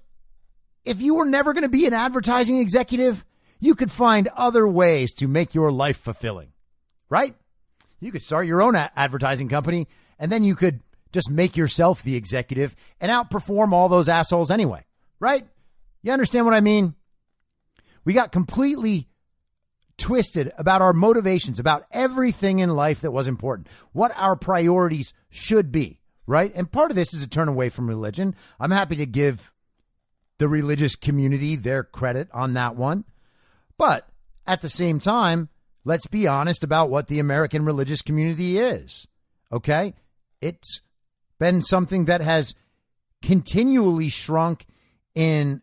[0.85, 3.25] if you were never going to be an advertising executive,
[3.59, 6.53] you could find other ways to make your life fulfilling,
[7.09, 7.35] right?
[7.99, 9.87] You could start your own advertising company
[10.17, 10.81] and then you could
[11.11, 14.83] just make yourself the executive and outperform all those assholes anyway
[15.23, 15.47] right?
[16.01, 16.95] You understand what I mean?
[18.03, 19.07] We got completely
[19.97, 25.71] twisted about our motivations, about everything in life that was important, what our priorities should
[25.71, 26.51] be, right?
[26.53, 28.35] And part of this is a turn away from religion.
[28.59, 29.53] I'm happy to give
[30.39, 33.05] the religious community their credit on that one.
[33.77, 34.09] But
[34.45, 35.47] at the same time,
[35.85, 39.07] let's be honest about what the American religious community is.
[39.53, 39.93] Okay?
[40.41, 40.81] It's
[41.39, 42.55] been something that has
[43.21, 44.65] continually shrunk
[45.15, 45.61] in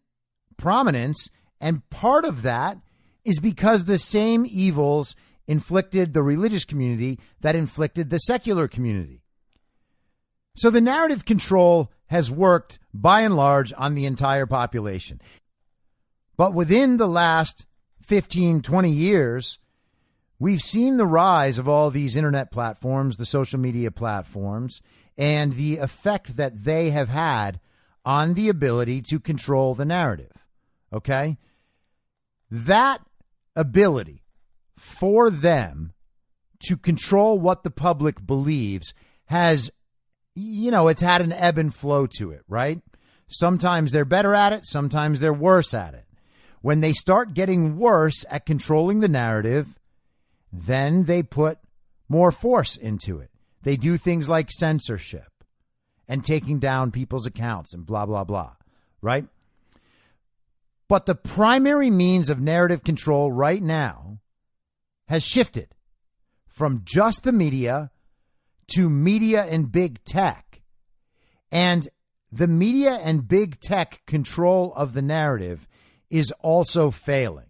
[0.57, 1.31] prominence.
[1.61, 2.79] And part of that
[3.25, 5.15] is because the same evils
[5.47, 9.23] inflicted the religious community that inflicted the secular community.
[10.57, 15.21] So the narrative control has worked by and large on the entire population.
[16.37, 17.67] But within the last
[18.03, 19.59] 15, 20 years,
[20.39, 24.81] we've seen the rise of all these internet platforms, the social media platforms,
[25.17, 27.61] and the effect that they have had
[28.05, 30.33] on the ability to control the narrative.
[30.93, 31.39] Okay?
[32.51, 33.01] That
[33.55, 34.23] ability
[34.77, 35.93] for them
[36.61, 38.95] to control what the public believes
[39.27, 39.71] has,
[40.35, 42.81] you know, it's had an ebb and flow to it, right?
[43.29, 46.07] Sometimes they're better at it, sometimes they're worse at it.
[46.63, 49.79] When they start getting worse at controlling the narrative,
[50.53, 51.59] then they put
[52.09, 53.31] more force into it.
[53.63, 55.30] They do things like censorship
[56.11, 58.51] and taking down people's accounts and blah, blah, blah,
[59.01, 59.27] right?
[60.89, 64.19] But the primary means of narrative control right now
[65.07, 65.69] has shifted
[66.49, 67.93] from just the media
[68.73, 70.63] to media and big tech.
[71.53, 71.89] And
[72.33, 75.69] the media and big tech control of the narrative
[76.11, 77.47] is also failing.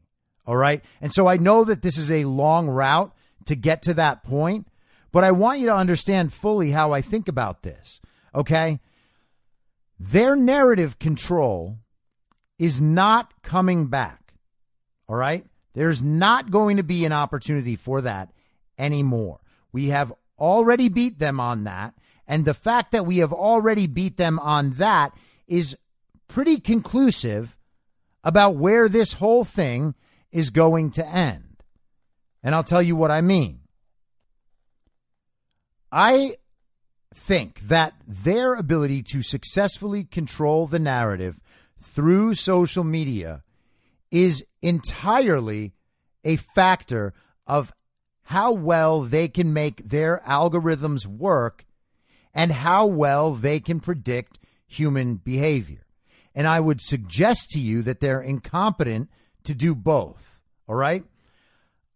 [0.47, 0.85] All right.
[1.01, 3.15] And so I know that this is a long route
[3.47, 4.69] to get to that point,
[5.13, 8.03] but I want you to understand fully how I think about this.
[8.35, 8.81] Okay.
[9.99, 11.79] Their narrative control
[12.59, 14.35] is not coming back.
[15.09, 15.45] All right.
[15.75, 18.33] There's not going to be an opportunity for that
[18.79, 19.41] anymore.
[19.73, 21.95] We have already beat them on that.
[22.27, 25.13] And the fact that we have already beat them on that
[25.47, 25.77] is
[26.29, 27.57] pretty conclusive
[28.23, 29.95] about where this whole thing
[30.31, 31.63] is going to end.
[32.43, 33.61] And I'll tell you what I mean.
[35.93, 36.37] I
[37.15, 41.41] think that their ability to successfully control the narrative
[41.81, 43.43] through social media
[44.11, 45.73] is entirely
[46.25, 47.13] a factor
[47.47, 47.73] of
[48.25, 51.65] how well they can make their algorithms work
[52.33, 55.85] and how well they can predict human behavior.
[56.35, 59.11] And I would suggest to you that they're incompetent
[59.45, 60.41] to do both.
[60.69, 61.05] All right.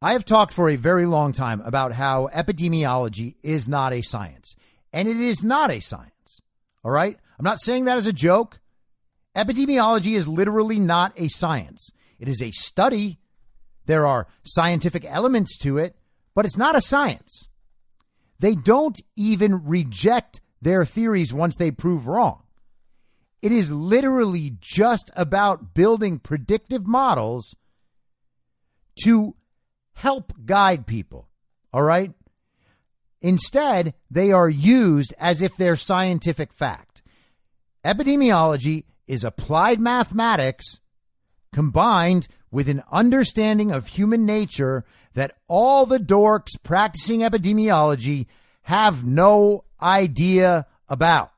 [0.03, 4.57] I have talked for a very long time about how epidemiology is not a science,
[4.95, 6.41] and it is not a science.
[6.85, 7.19] All right.
[7.37, 8.61] I'm not saying that as a joke.
[9.37, 11.91] Epidemiology is literally not a science.
[12.21, 13.19] It is a study.
[13.87, 15.97] There are scientific elements to it,
[16.33, 17.49] but it's not a science.
[18.39, 22.45] They don't even reject their theories once they prove wrong.
[23.43, 27.57] It is literally just about building predictive models
[29.03, 29.35] to
[29.95, 31.29] help guide people.
[31.73, 32.13] All right?
[33.25, 37.01] Instead, they are used as if they're scientific fact.
[37.83, 40.79] Epidemiology is applied mathematics
[41.51, 48.27] combined with an understanding of human nature that all the dorks practicing epidemiology
[48.65, 51.33] have no idea about.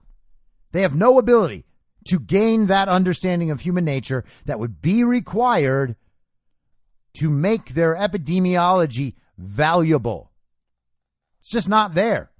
[0.72, 1.66] They have no ability
[2.08, 5.94] to gain that understanding of human nature that would be required
[7.14, 10.32] to make their epidemiology valuable.
[11.46, 12.32] It's just not there.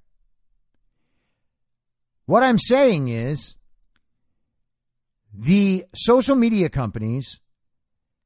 [2.25, 3.55] What I'm saying is
[5.33, 7.39] the social media companies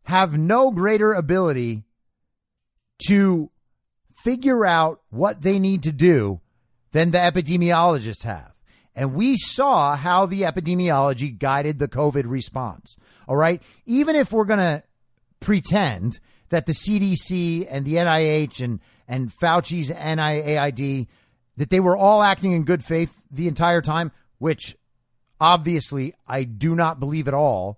[0.06, 1.84] have no greater ability
[3.10, 3.52] to
[4.24, 6.42] figure out what they need to do
[6.94, 8.54] than the epidemiologists have.
[8.96, 12.98] And we saw how the epidemiology guided the COVID response.
[13.28, 13.62] All right.
[13.86, 14.82] Even if we're going to
[15.40, 16.20] pretend
[16.50, 18.80] that the CDC and the NIH and,
[19.12, 21.08] and Fauci's NIAID,
[21.58, 24.78] that they were all acting in good faith the entire time, which
[25.40, 27.78] obviously I do not believe at all.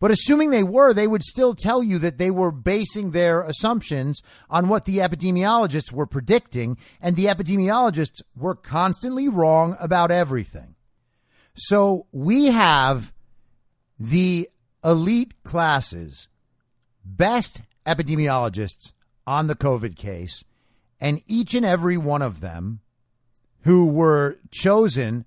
[0.00, 4.20] But assuming they were, they would still tell you that they were basing their assumptions
[4.50, 10.74] on what the epidemiologists were predicting, and the epidemiologists were constantly wrong about everything.
[11.54, 13.14] So we have
[13.98, 14.50] the
[14.84, 16.26] elite classes,
[17.04, 18.92] best epidemiologists
[19.26, 20.44] on the COVID case,
[21.00, 22.80] and each and every one of them
[23.62, 25.24] who were chosen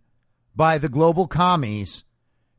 [0.56, 2.04] by the global commies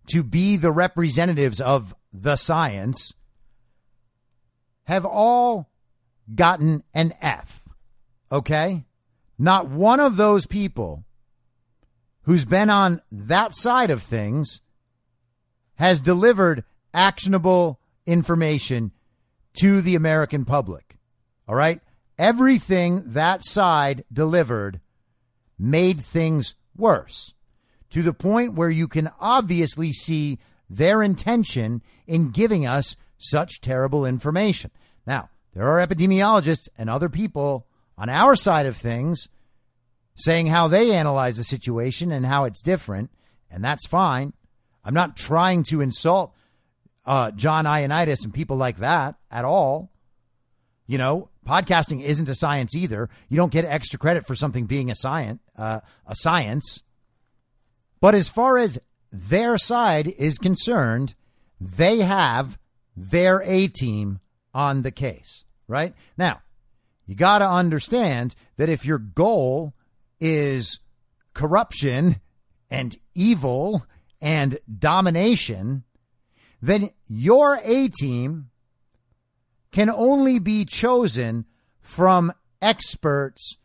[0.06, 3.14] to be the representatives of the science
[4.84, 5.70] have all
[6.34, 7.68] gotten an F.
[8.30, 8.84] Okay?
[9.38, 11.04] Not one of those people
[12.24, 14.60] who's been on that side of things,
[15.76, 18.92] has delivered actionable information
[19.54, 20.89] to the American public.
[21.50, 21.80] All right?
[22.16, 24.78] Everything that side delivered
[25.58, 27.34] made things worse
[27.90, 30.38] to the point where you can obviously see
[30.68, 34.70] their intention in giving us such terrible information.
[35.04, 37.66] Now, there are epidemiologists and other people
[37.98, 39.28] on our side of things
[40.14, 43.10] saying how they analyze the situation and how it's different,
[43.50, 44.34] and that's fine.
[44.84, 46.32] I'm not trying to insult
[47.04, 49.90] uh, John Ioannidis and people like that at all.
[50.86, 53.10] You know, podcasting isn't a science either.
[53.28, 56.84] You don't get extra credit for something being a science, uh, a science.
[58.00, 58.78] But as far as
[59.10, 61.14] their side is concerned,
[61.60, 62.56] they have
[62.96, 64.20] their A team
[64.54, 65.92] on the case, right?
[66.16, 66.42] Now,
[67.06, 69.74] you got to understand that if your goal
[70.20, 70.78] is
[71.34, 72.20] corruption
[72.70, 73.84] and evil
[74.20, 75.82] and domination,
[76.62, 78.50] then your A team
[79.72, 81.44] can only be chosen
[81.80, 83.56] from experts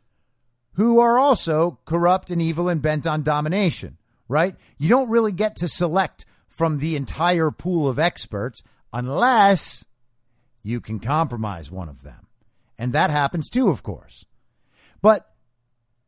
[0.73, 3.97] who are also corrupt and evil and bent on domination,
[4.27, 4.55] right?
[4.77, 8.61] You don't really get to select from the entire pool of experts
[8.93, 9.85] unless
[10.63, 12.27] you can compromise one of them.
[12.77, 14.25] And that happens too, of course.
[15.01, 15.29] But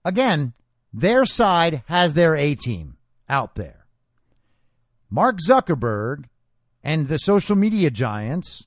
[0.03, 0.53] again,
[0.93, 2.97] their side has their A team
[3.29, 3.85] out there.
[5.09, 6.25] Mark Zuckerberg
[6.83, 8.66] and the social media giants,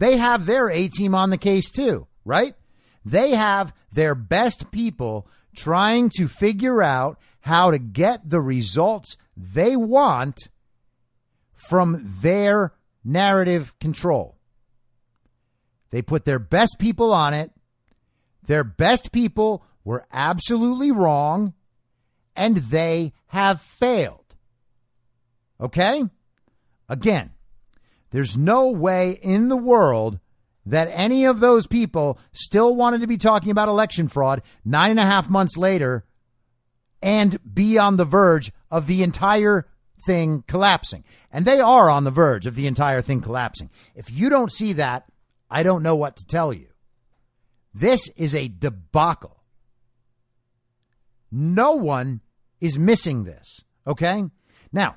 [0.00, 2.54] they have their A team on the case too, right?
[3.04, 9.76] They have their best people trying to figure out how to get the results they
[9.76, 10.48] want
[11.54, 12.72] from their
[13.04, 14.38] narrative control.
[15.90, 17.50] They put their best people on it.
[18.44, 21.52] Their best people were absolutely wrong,
[22.34, 24.34] and they have failed.
[25.60, 26.04] Okay?
[26.88, 27.32] Again,
[28.10, 30.18] there's no way in the world
[30.66, 35.00] that any of those people still wanted to be talking about election fraud nine and
[35.00, 36.04] a half months later
[37.02, 39.66] and be on the verge of the entire
[40.06, 41.04] thing collapsing.
[41.32, 43.70] And they are on the verge of the entire thing collapsing.
[43.94, 45.06] If you don't see that,
[45.50, 46.68] I don't know what to tell you.
[47.72, 49.42] This is a debacle.
[51.30, 52.20] No one
[52.60, 53.64] is missing this.
[53.86, 54.24] Okay?
[54.72, 54.96] Now,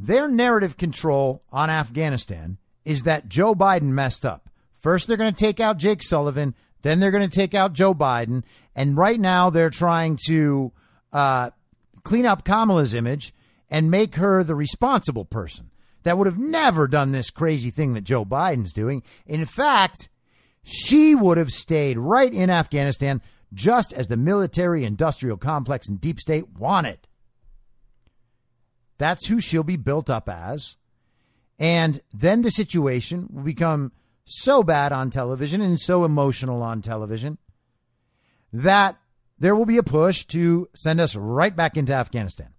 [0.00, 4.48] their narrative control on Afghanistan is that Joe Biden messed up.
[4.72, 6.54] First, they're going to take out Jake Sullivan.
[6.80, 8.42] Then they're going to take out Joe Biden.
[8.74, 10.72] And right now, they're trying to
[11.12, 11.50] uh,
[12.02, 13.34] clean up Kamala's image
[13.68, 15.70] and make her the responsible person
[16.04, 19.02] that would have never done this crazy thing that Joe Biden's doing.
[19.26, 20.08] In fact,
[20.62, 23.20] she would have stayed right in Afghanistan
[23.52, 27.00] just as the military industrial complex and deep state wanted.
[29.00, 30.76] That's who she'll be built up as.
[31.58, 33.92] And then the situation will become
[34.26, 37.38] so bad on television and so emotional on television
[38.52, 38.98] that
[39.38, 42.50] there will be a push to send us right back into Afghanistan.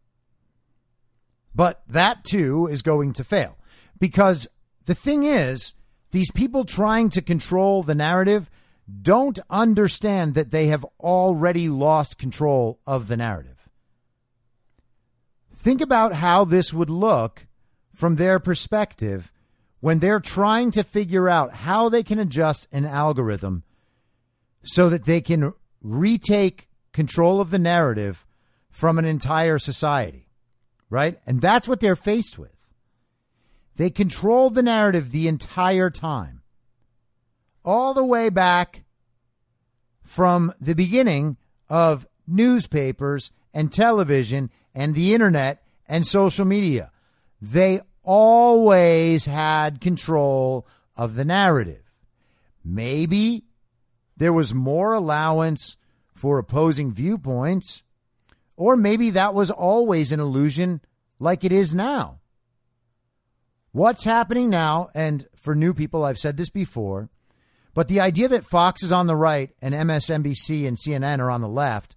[1.54, 3.60] But that too is going to fail
[4.00, 4.48] because
[4.86, 5.76] the thing is,
[6.10, 8.50] these people trying to control the narrative
[9.04, 13.61] don't understand that they have already lost control of the narrative.
[15.62, 17.48] Think about how this would look
[17.94, 19.32] from their perspective
[19.80, 23.64] when they're trying to figure out how they can adjust an algorithm
[24.64, 28.26] so that they can retake control of the narrative
[28.72, 30.28] from an entire society
[30.92, 31.20] right?
[31.26, 32.52] And that's what they're faced with.
[33.78, 36.44] They control the narrative the entire time,
[37.66, 38.84] all the way back
[40.04, 41.38] from the beginning
[41.70, 46.92] of newspapers and television and the internet and social media.
[47.42, 51.84] They always had control of the narrative.
[52.64, 53.46] Maybe
[54.18, 55.78] there was more allowance
[56.14, 57.84] for opposing viewpoints
[58.62, 60.82] or maybe that was always an illusion
[61.18, 62.20] like it is now.
[63.72, 67.10] What's happening now, and for new people, I've said this before,
[67.74, 71.42] but the idea that Fox is on the right and MSNBC and CNN are on
[71.42, 71.96] the left,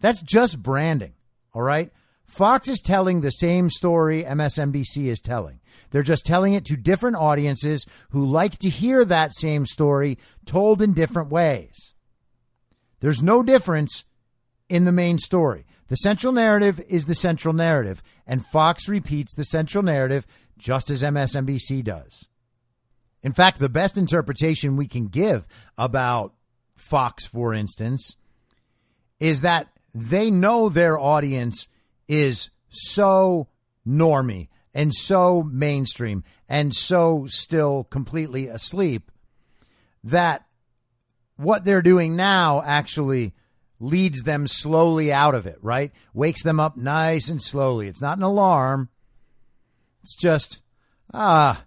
[0.00, 1.12] that's just branding,
[1.54, 1.92] all right?
[2.32, 5.60] Fox is telling the same story MSNBC is telling.
[5.90, 10.80] They're just telling it to different audiences who like to hear that same story told
[10.80, 11.94] in different ways.
[13.00, 14.06] There's no difference
[14.70, 15.66] in the main story.
[15.88, 20.26] The central narrative is the central narrative, and Fox repeats the central narrative
[20.56, 22.30] just as MSNBC does.
[23.22, 26.32] In fact, the best interpretation we can give about
[26.76, 28.16] Fox, for instance,
[29.20, 31.68] is that they know their audience
[32.08, 33.48] is so
[33.86, 39.10] normy and so mainstream and so still completely asleep
[40.04, 40.44] that
[41.36, 43.34] what they're doing now actually
[43.78, 45.90] leads them slowly out of it, right?
[46.14, 47.88] Wakes them up nice and slowly.
[47.88, 48.88] It's not an alarm.
[50.02, 50.62] It's just,
[51.12, 51.64] ah,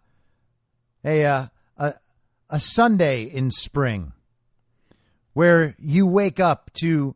[1.03, 1.93] a, uh, a,
[2.49, 4.13] a Sunday in spring
[5.33, 7.15] where you wake up to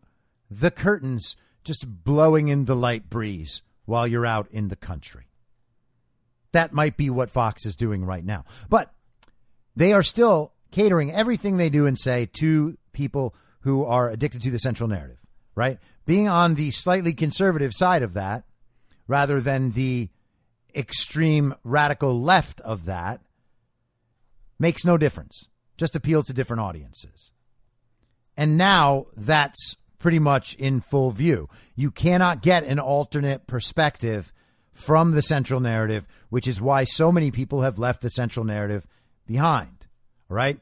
[0.51, 1.37] the curtains
[1.69, 5.27] just blowing in the light breeze while you're out in the country.
[6.51, 8.43] That might be what Fox is doing right now.
[8.69, 8.91] But
[9.75, 14.49] they are still catering everything they do and say to people who are addicted to
[14.49, 15.19] the central narrative,
[15.53, 15.77] right?
[16.07, 18.45] Being on the slightly conservative side of that
[19.07, 20.09] rather than the
[20.75, 23.21] extreme radical left of that
[24.57, 27.31] makes no difference, just appeals to different audiences.
[28.35, 31.49] And now that's pretty much in full view.
[31.75, 34.33] You cannot get an alternate perspective
[34.73, 38.87] from the central narrative, which is why so many people have left the central narrative
[39.27, 39.85] behind.
[40.29, 40.59] Right?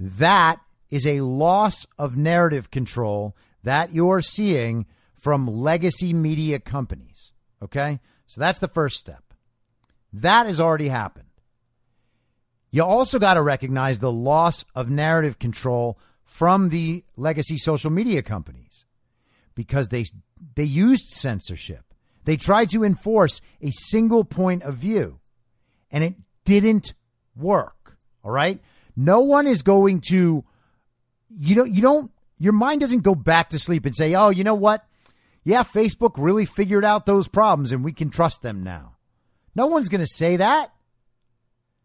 [0.00, 0.60] That
[0.90, 7.32] is a loss of narrative control that you're seeing from legacy media companies.
[7.62, 8.00] Okay?
[8.26, 9.34] So that's the first step.
[10.12, 11.24] That has already happened.
[12.70, 15.98] You also got to recognize the loss of narrative control
[16.36, 18.84] from the legacy social media companies
[19.54, 20.04] because they
[20.54, 21.94] they used censorship.
[22.24, 25.18] They tried to enforce a single point of view
[25.90, 26.14] and it
[26.44, 26.92] didn't
[27.34, 27.96] work.
[28.22, 28.60] All right?
[28.94, 30.44] No one is going to
[31.30, 34.44] you don't you don't your mind doesn't go back to sleep and say, "Oh, you
[34.44, 34.86] know what?
[35.42, 38.96] Yeah, Facebook really figured out those problems and we can trust them now."
[39.54, 40.70] No one's going to say that.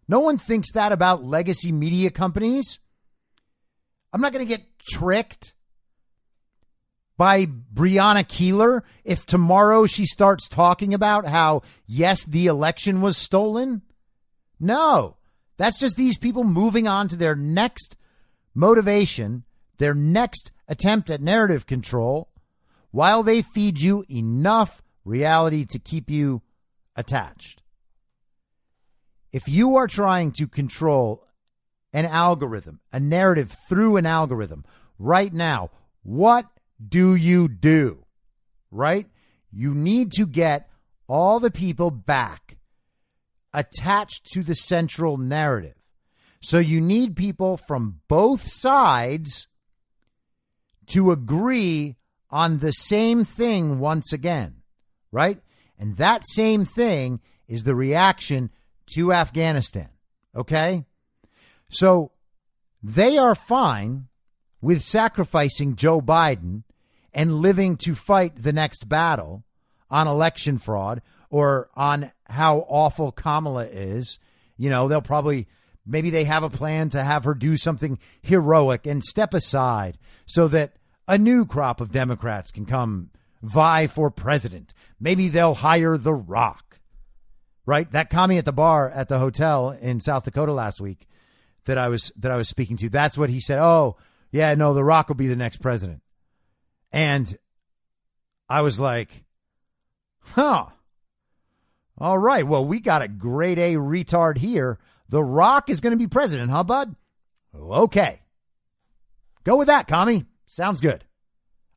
[0.09, 2.80] No one thinks that about legacy media companies.
[4.13, 5.53] I'm not going to get tricked
[7.17, 13.83] by Brianna Keilar if tomorrow she starts talking about how, yes, the election was stolen.
[14.59, 15.17] No,
[15.57, 17.95] that's just these people moving on to their next
[18.53, 19.43] motivation,
[19.77, 22.29] their next attempt at narrative control,
[22.89, 26.41] while they feed you enough reality to keep you
[26.95, 27.61] attached.
[29.31, 31.25] If you are trying to control
[31.93, 34.65] an algorithm, a narrative through an algorithm
[34.97, 35.69] right now,
[36.03, 36.45] what
[36.85, 38.05] do you do?
[38.71, 39.07] Right?
[39.51, 40.69] You need to get
[41.07, 42.57] all the people back
[43.53, 45.75] attached to the central narrative.
[46.41, 49.47] So you need people from both sides
[50.87, 51.97] to agree
[52.29, 54.61] on the same thing once again,
[55.11, 55.39] right?
[55.77, 58.49] And that same thing is the reaction
[58.93, 59.89] to Afghanistan,
[60.35, 60.85] okay?
[61.71, 62.11] So
[62.83, 64.07] they are fine
[64.61, 66.63] with sacrificing Joe Biden
[67.13, 69.43] and living to fight the next battle
[69.89, 74.19] on election fraud or on how awful Kamala is.
[74.57, 75.47] You know, they'll probably
[75.85, 80.47] maybe they have a plan to have her do something heroic and step aside so
[80.49, 80.73] that
[81.07, 83.09] a new crop of Democrats can come
[83.41, 84.73] vie for president.
[84.99, 86.79] Maybe they'll hire The Rock.
[87.65, 87.89] Right?
[87.91, 91.07] That commie at the bar at the hotel in South Dakota last week
[91.65, 92.89] that I was that I was speaking to.
[92.89, 93.59] That's what he said.
[93.59, 93.97] Oh,
[94.31, 96.01] yeah, no, The Rock will be the next president.
[96.91, 97.37] And
[98.49, 99.23] I was like,
[100.19, 100.65] huh.
[101.97, 102.45] All right.
[102.45, 104.79] Well, we got a grade A retard here.
[105.09, 106.95] The Rock is going to be president, huh, bud?
[107.55, 108.21] Okay.
[109.43, 110.25] Go with that, commie.
[110.47, 111.05] Sounds good.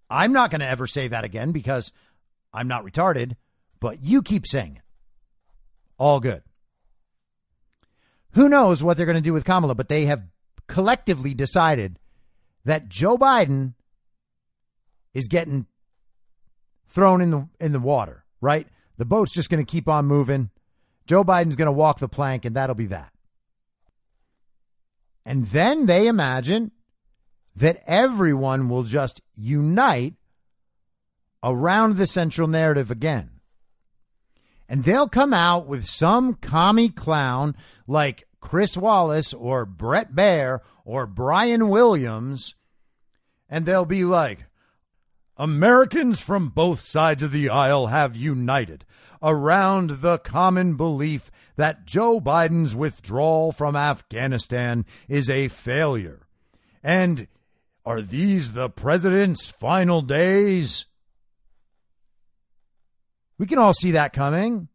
[0.08, 1.92] I'm not going to ever say that again because
[2.52, 3.36] I'm not retarded,
[3.80, 4.82] but you keep saying it.
[5.98, 6.42] All good.
[8.34, 10.24] Who knows what they're going to do with Kamala, but they have
[10.66, 11.98] collectively decided
[12.64, 13.74] that Joe Biden
[15.12, 15.66] is getting
[16.88, 18.66] thrown in the in the water, right?
[18.96, 20.50] The boat's just going to keep on moving.
[21.06, 23.12] Joe Biden's going to walk the plank and that'll be that.
[25.24, 26.72] And then they imagine
[27.56, 30.14] that everyone will just unite
[31.42, 33.30] around the central narrative again.
[34.68, 37.54] And they'll come out with some commie clown
[37.86, 42.54] like Chris Wallace or Bret Baier or Brian Williams,
[43.48, 44.46] and they'll be like,
[45.36, 48.84] Americans from both sides of the aisle have united
[49.22, 56.26] around the common belief that Joe Biden's withdrawal from Afghanistan is a failure.
[56.82, 57.26] And
[57.86, 60.86] are these the president's final days?
[63.38, 64.68] We can all see that coming.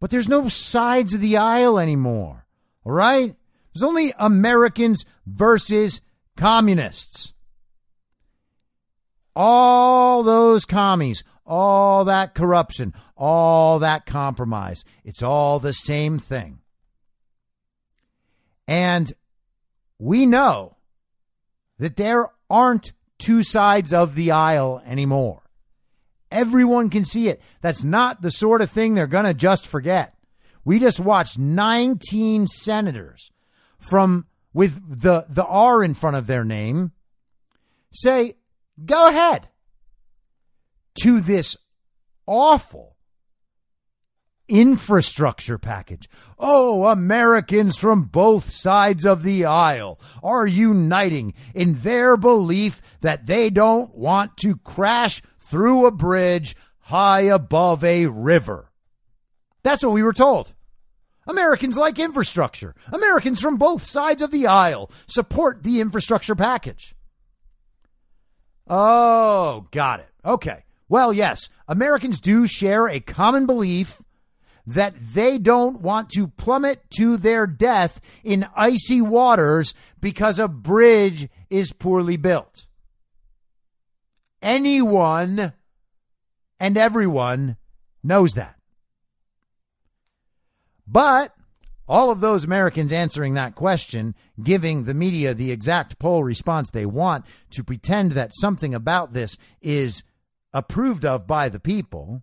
[0.00, 2.46] But there's no sides of the aisle anymore.
[2.84, 3.36] All right?
[3.72, 6.00] There's only Americans versus
[6.36, 7.34] communists.
[9.36, 14.84] all those commies, all that corruption, all that compromise.
[15.04, 16.58] It's all the same thing.
[18.66, 19.12] And
[19.98, 20.76] we know
[21.78, 25.39] that there aren't two sides of the aisle anymore.
[26.30, 27.40] Everyone can see it.
[27.60, 30.14] That's not the sort of thing they're going to just forget.
[30.64, 33.30] We just watched 19 senators
[33.78, 36.92] from with the the R in front of their name
[37.92, 38.36] say,
[38.84, 39.48] "Go ahead."
[41.02, 41.56] To this
[42.26, 42.96] awful
[44.50, 46.08] infrastructure package.
[46.38, 53.48] Oh, Americans from both sides of the aisle are uniting in their belief that they
[53.48, 58.70] don't want to crash through a bridge high above a river.
[59.64, 60.54] That's what we were told.
[61.26, 62.74] Americans like infrastructure.
[62.92, 66.94] Americans from both sides of the aisle support the infrastructure package.
[68.68, 70.08] Oh, got it.
[70.24, 70.64] Okay.
[70.88, 74.02] Well, yes, Americans do share a common belief
[74.66, 81.28] that they don't want to plummet to their death in icy waters because a bridge
[81.48, 82.68] is poorly built.
[84.42, 85.52] Anyone
[86.58, 87.56] and everyone
[88.02, 88.56] knows that.
[90.86, 91.34] But
[91.86, 96.86] all of those Americans answering that question, giving the media the exact poll response they
[96.86, 100.02] want to pretend that something about this is
[100.52, 102.22] approved of by the people,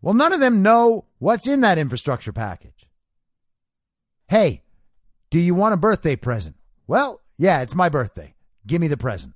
[0.00, 2.88] well, none of them know what's in that infrastructure package.
[4.28, 4.62] Hey,
[5.30, 6.56] do you want a birthday present?
[6.86, 8.34] Well, yeah, it's my birthday.
[8.66, 9.34] Give me the present.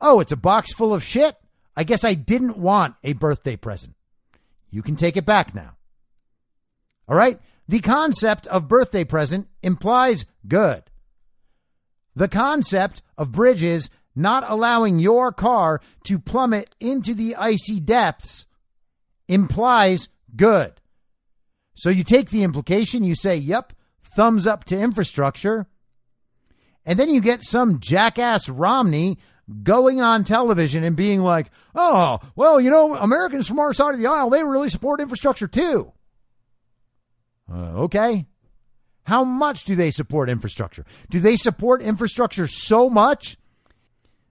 [0.00, 1.36] Oh, it's a box full of shit?
[1.76, 3.94] I guess I didn't want a birthday present.
[4.70, 5.76] You can take it back now.
[7.08, 7.40] All right?
[7.68, 10.84] The concept of birthday present implies good.
[12.16, 18.46] The concept of bridges not allowing your car to plummet into the icy depths
[19.28, 20.80] implies good.
[21.74, 23.72] So you take the implication, you say, yep,
[24.16, 25.68] thumbs up to infrastructure.
[26.84, 29.18] And then you get some jackass Romney
[29.62, 34.00] going on television and being like, oh, well, you know, Americans from our side of
[34.00, 35.92] the aisle, they really support infrastructure too.
[37.50, 38.26] Uh, okay.
[39.04, 40.84] How much do they support infrastructure?
[41.08, 43.38] Do they support infrastructure so much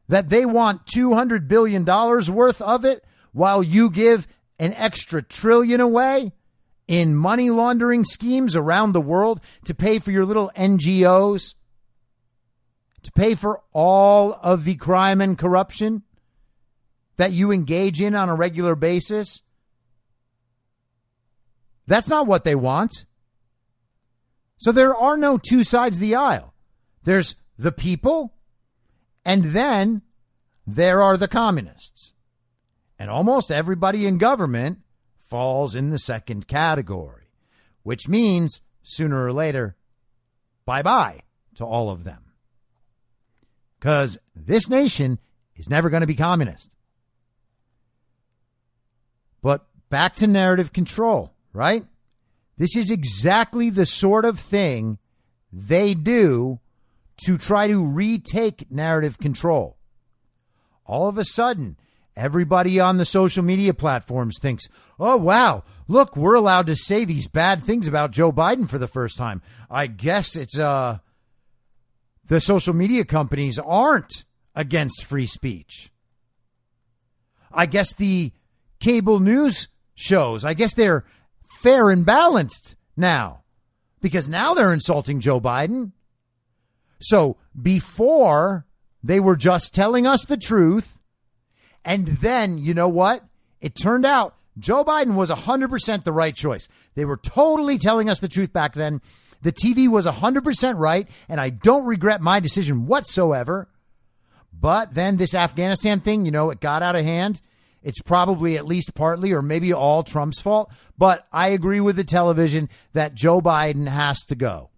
[0.07, 4.27] that they want $200 billion worth of it while you give
[4.59, 6.33] an extra trillion away
[6.87, 11.55] in money laundering schemes around the world to pay for your little NGOs,
[13.07, 16.03] to pay for all of the crime and corruption
[17.15, 19.41] that you engage in on a regular basis.
[21.87, 23.05] That's not what they want.
[24.57, 26.53] So there are no two sides of the aisle.
[27.03, 28.33] There's the people,
[29.23, 30.01] and then
[30.65, 32.13] there are the communists.
[32.99, 34.79] And almost everybody in government
[35.17, 37.29] falls in the second category,
[37.83, 39.77] which means sooner or later,
[40.65, 41.21] bye bye
[41.55, 42.26] to all of them.
[43.87, 45.17] Because this nation
[45.55, 46.75] is never going to be communist.
[49.41, 51.85] But back to narrative control, right?
[52.57, 54.97] This is exactly the sort of thing
[55.53, 56.59] they do
[57.23, 59.77] to try to retake narrative control.
[60.85, 61.77] All of a sudden,
[62.13, 64.67] everybody on the social media platforms thinks,
[64.99, 68.89] oh, wow, look, we're allowed to say these bad things about Joe Biden for the
[68.89, 69.41] first time.
[69.71, 70.97] I guess it's, uh,
[72.27, 74.25] the social media companies aren't
[74.55, 75.91] against free speech.
[77.51, 78.31] I guess the
[78.79, 81.05] cable news shows, I guess they're
[81.61, 83.43] fair and balanced now
[84.01, 85.91] because now they're insulting Joe Biden.
[86.99, 88.67] So before
[89.03, 90.99] they were just telling us the truth.
[91.85, 93.23] And then, you know what?
[93.61, 96.67] It turned out Joe Biden was 100% the right choice.
[96.95, 99.01] They were totally telling us the truth back then.
[99.41, 103.69] The TV was 100% right, and I don't regret my decision whatsoever.
[104.51, 107.41] But then this Afghanistan thing, you know, it got out of hand.
[107.83, 110.71] It's probably at least partly or maybe all Trump's fault.
[110.97, 114.71] But I agree with the television that Joe Biden has to go.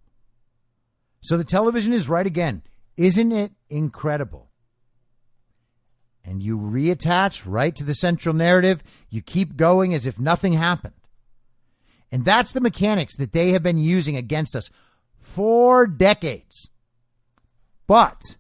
[1.22, 2.62] So the television is right again.
[2.98, 4.52] Isn't it incredible?
[6.24, 8.84] And you reattach right to the central narrative.
[9.10, 10.94] You keep going as if nothing happened.
[12.12, 14.70] And that's the mechanics that they have been using against us
[15.20, 16.70] for decades.
[17.88, 18.38] But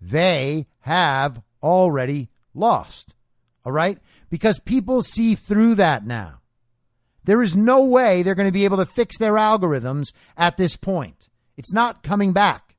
[0.00, 3.14] they have already lost.
[3.64, 3.98] All right?
[4.30, 6.40] Because people see through that now.
[7.24, 10.76] There is no way they're going to be able to fix their algorithms at this
[10.76, 11.28] point.
[11.56, 12.76] It's not coming back.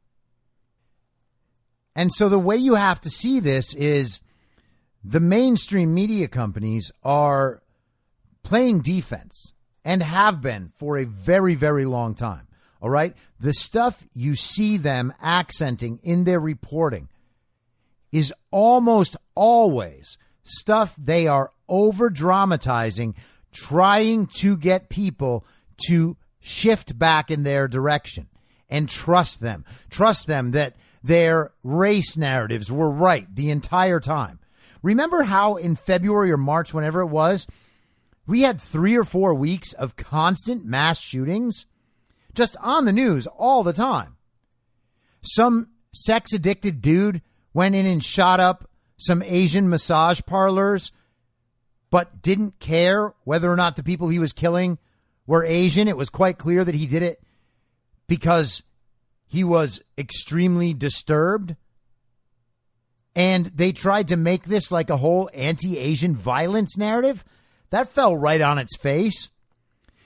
[1.95, 4.21] And so the way you have to see this is
[5.03, 7.61] the mainstream media companies are
[8.43, 9.53] playing defense
[9.85, 12.47] and have been for a very, very long time.
[12.81, 13.15] All right.
[13.39, 17.09] The stuff you see them accenting in their reporting
[18.11, 23.15] is almost always stuff they are over dramatizing,
[23.51, 25.45] trying to get people
[25.87, 28.27] to shift back in their direction
[28.69, 29.65] and trust them.
[29.89, 34.39] Trust them that their race narratives were right the entire time.
[34.81, 37.47] Remember how in February or March, whenever it was,
[38.27, 41.65] we had three or four weeks of constant mass shootings
[42.33, 44.17] just on the news all the time.
[45.21, 47.21] Some sex addicted dude
[47.53, 50.91] went in and shot up some Asian massage parlors,
[51.89, 54.77] but didn't care whether or not the people he was killing
[55.25, 55.87] were Asian.
[55.87, 57.21] It was quite clear that he did it
[58.07, 58.61] because
[59.25, 61.55] he was extremely disturbed.
[63.15, 67.23] And they tried to make this like a whole anti Asian violence narrative.
[67.69, 69.31] That fell right on its face.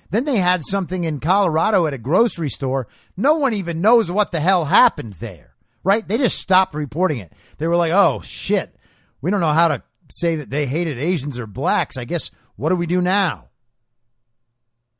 [0.09, 2.87] Then they had something in Colorado at a grocery store.
[3.15, 6.05] No one even knows what the hell happened there, right?
[6.05, 7.31] They just stopped reporting it.
[7.57, 8.75] They were like, oh, shit.
[9.21, 11.97] We don't know how to say that they hated Asians or blacks.
[11.97, 13.45] I guess what do we do now?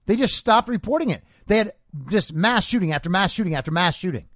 [0.06, 1.24] They just stopped reporting it.
[1.48, 1.74] They had
[2.10, 4.28] just mass shooting after mass shooting after mass shooting.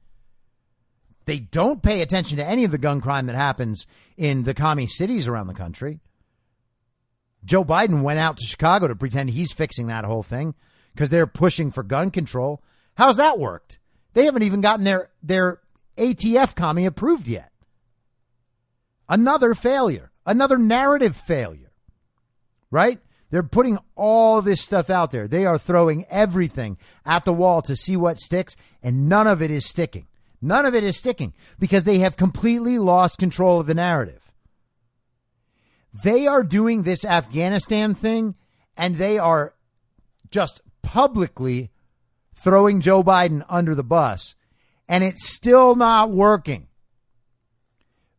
[1.26, 4.88] They don't pay attention to any of the gun crime that happens in the commie
[4.88, 6.02] cities around the country.
[7.46, 10.56] Joe Biden went out to Chicago to pretend he's fixing that whole thing
[10.94, 12.64] because they're pushing for gun control.
[12.98, 13.80] How's that worked?
[14.14, 15.60] They haven't even gotten their their
[15.98, 17.52] ATF commie approved yet.
[19.08, 21.72] Another failure, another narrative failure.
[22.72, 23.00] Right?
[23.30, 25.28] They're putting all this stuff out there.
[25.28, 29.52] They are throwing everything at the wall to see what sticks, and none of it
[29.52, 30.08] is sticking.
[30.42, 34.25] None of it is sticking because they have completely lost control of the narrative.
[36.04, 38.36] They are doing this Afghanistan thing
[38.76, 39.54] and they are
[40.30, 41.72] just publicly
[42.36, 44.36] throwing Joe Biden under the bus,
[44.90, 46.68] and it's still not working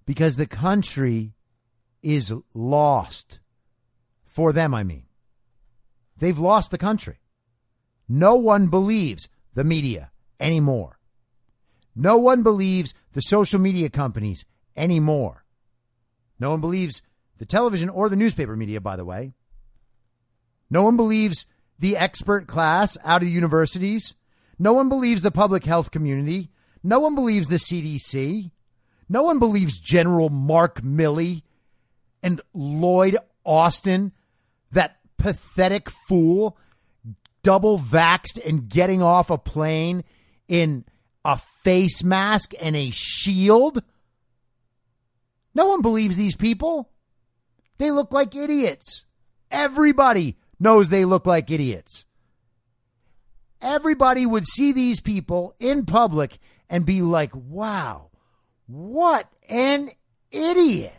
[0.07, 1.35] because the country
[2.03, 3.41] is lost.
[4.24, 5.05] For them, I mean.
[6.18, 7.20] They've lost the country.
[8.09, 10.11] No one believes the media
[10.41, 10.99] anymore.
[11.95, 14.45] No one believes the social media companies
[14.77, 15.45] anymore.
[16.39, 17.03] No one believes
[17.39, 19.32] the television or the newspaper media, by the way.
[20.70, 21.47] No one believes
[21.78, 24.14] the expert class out of universities.
[24.59, 26.51] No one believes the public health community.
[26.82, 28.51] No one believes the CDC.
[29.09, 31.43] No one believes General Mark Milley
[32.22, 34.12] and Lloyd Austin,
[34.72, 36.59] that pathetic fool,
[37.43, 40.03] double vaxxed and getting off a plane
[40.49, 40.84] in
[41.24, 43.82] a face mask and a shield.
[45.55, 46.91] No one believes these people.
[47.79, 49.05] They look like idiots.
[49.51, 52.05] Everybody knows they look like idiots.
[53.61, 58.11] Everybody would see these people in public and be like, wow,
[58.66, 59.91] what an
[60.31, 60.93] idiot.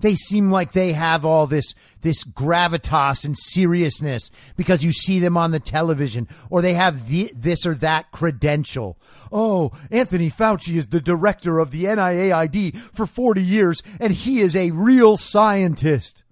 [0.00, 5.36] They seem like they have all this this gravitas and seriousness because you see them
[5.36, 8.96] on the television or they have the, this or that credential.
[9.32, 14.54] Oh, Anthony Fauci is the director of the NIAID for 40 years and he is
[14.54, 16.22] a real scientist.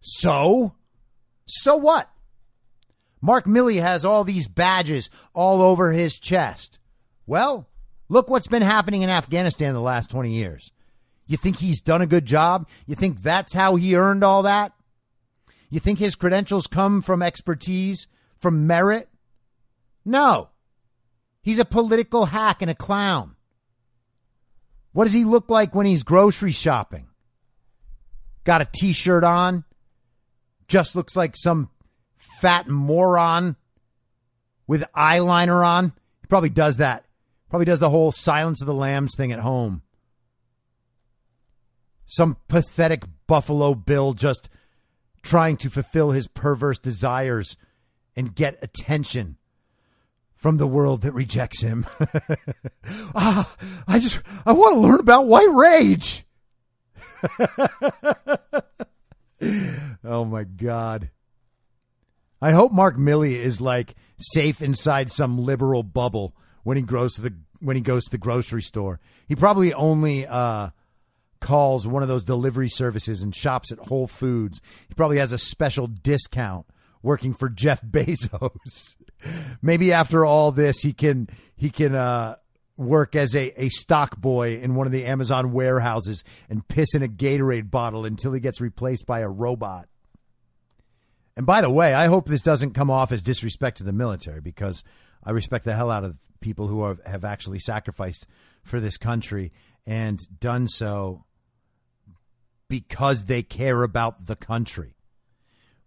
[0.00, 0.74] So?
[1.46, 2.08] So what?
[3.20, 6.78] Mark Milley has all these badges all over his chest.
[7.26, 7.68] Well,
[8.08, 10.70] look what's been happening in Afghanistan the last 20 years.
[11.26, 12.68] You think he's done a good job?
[12.86, 14.72] You think that's how he earned all that?
[15.70, 18.06] You think his credentials come from expertise,
[18.38, 19.08] from merit?
[20.04, 20.50] No.
[21.42, 23.34] He's a political hack and a clown.
[24.92, 27.08] What does he look like when he's grocery shopping?
[28.44, 29.64] Got a t shirt on?
[30.68, 31.70] Just looks like some
[32.40, 33.56] fat moron
[34.66, 35.92] with eyeliner on.
[36.20, 37.04] He probably does that.
[37.50, 39.82] Probably does the whole Silence of the Lambs thing at home.
[42.06, 44.48] Some pathetic Buffalo Bill just
[45.22, 47.56] trying to fulfill his perverse desires
[48.14, 49.36] and get attention
[50.36, 51.86] from the world that rejects him.
[53.14, 53.54] ah,
[53.88, 56.24] I just I want to learn about white rage.
[60.04, 61.10] oh my god.
[62.40, 67.22] I hope Mark Milley is like safe inside some liberal bubble when he goes to
[67.22, 69.00] the when he goes to the grocery store.
[69.26, 70.70] He probably only uh,
[71.46, 74.60] calls one of those delivery services and shops at Whole Foods.
[74.88, 76.66] He probably has a special discount
[77.02, 78.96] working for Jeff Bezos.
[79.62, 82.36] Maybe after all this, he can he can uh,
[82.76, 87.04] work as a, a stock boy in one of the Amazon warehouses and piss in
[87.04, 89.88] a Gatorade bottle until he gets replaced by a robot.
[91.36, 94.40] And by the way, I hope this doesn't come off as disrespect to the military
[94.40, 94.82] because
[95.22, 98.26] I respect the hell out of people who are, have actually sacrificed
[98.64, 99.52] for this country
[99.86, 101.25] and done so
[102.68, 104.96] because they care about the country,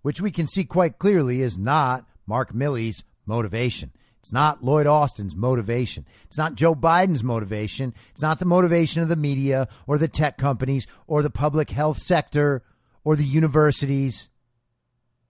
[0.02, 3.92] which we can see quite clearly is not Mark Milley's motivation.
[4.20, 6.06] It's not Lloyd Austin's motivation.
[6.26, 7.94] It's not Joe Biden's motivation.
[8.12, 12.00] It's not the motivation of the media or the tech companies or the public health
[12.00, 12.64] sector
[13.04, 14.30] or the universities.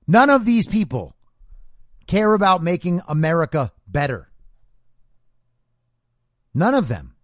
[0.08, 1.16] None of these people
[2.08, 4.32] care about making America better.
[6.54, 7.16] None of them.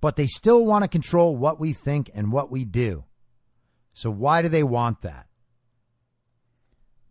[0.00, 3.04] But they still want to control what we think and what we do.
[3.92, 5.28] So, why do they want that?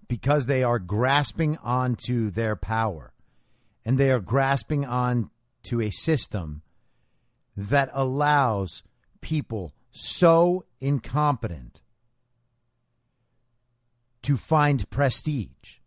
[0.08, 3.14] because they are grasping onto their power
[3.86, 5.30] and they are grasping on
[5.64, 6.62] to a system
[7.56, 8.84] that allows
[9.22, 11.82] people so incompetent
[14.22, 15.80] to find prestige.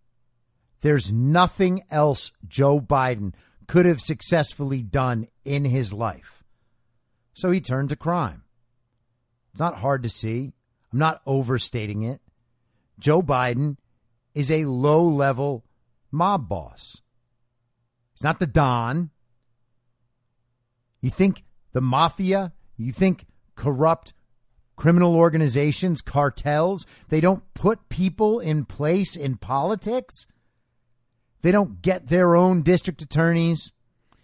[0.80, 3.34] There's nothing else Joe Biden
[3.66, 6.39] could have successfully done in his life.
[7.40, 8.42] So he turned to crime.
[9.50, 10.52] It's not hard to see.
[10.92, 12.20] I'm not overstating it.
[12.98, 13.78] Joe Biden
[14.34, 15.64] is a low level
[16.10, 17.00] mob boss.
[18.12, 19.08] He's not the Don.
[21.00, 23.24] You think the mafia, you think
[23.54, 24.12] corrupt
[24.76, 30.26] criminal organizations, cartels, they don't put people in place in politics?
[31.40, 33.72] They don't get their own district attorneys.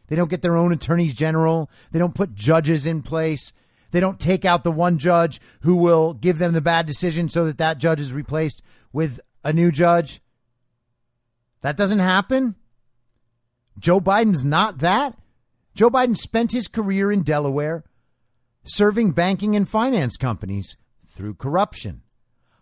[0.08, 1.70] They don't get their own attorneys general.
[1.90, 3.52] They don't put judges in place.
[3.90, 7.44] They don't take out the one judge who will give them the bad decision so
[7.44, 10.20] that that judge is replaced with a new judge.
[11.62, 12.56] That doesn't happen.
[13.78, 15.18] Joe Biden's not that.
[15.74, 17.84] Joe Biden spent his career in Delaware
[18.64, 20.76] serving banking and finance companies
[21.06, 22.02] through corruption.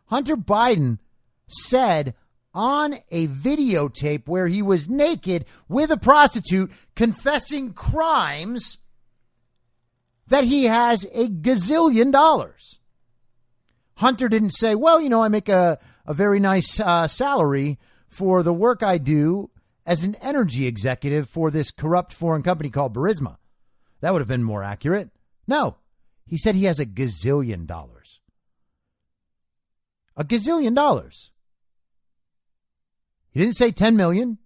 [0.06, 0.98] Hunter Biden
[1.46, 2.14] said
[2.54, 8.78] on a videotape where he was naked with a prostitute confessing crimes
[10.28, 12.78] that he has a gazillion dollars.
[13.96, 17.78] Hunter didn't say, well, you know, I make a, a very nice uh, salary
[18.08, 19.50] for the work I do
[19.86, 23.36] as an energy executive for this corrupt foreign company called Burisma.
[24.00, 25.10] That would have been more accurate.
[25.46, 25.76] No,
[26.26, 28.20] he said he has a gazillion dollars.
[30.16, 31.30] A gazillion dollars.
[33.34, 34.38] He didn't say 10 million.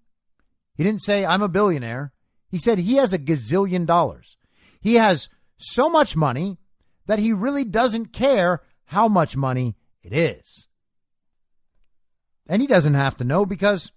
[0.75, 2.13] He didn't say I'm a billionaire.
[2.51, 4.39] He said he has a gazillion dollars.
[4.81, 5.29] He has
[5.59, 6.57] so much money
[7.07, 10.69] that he really doesn't care how much money it is.
[12.49, 13.93] And he doesn't have to know because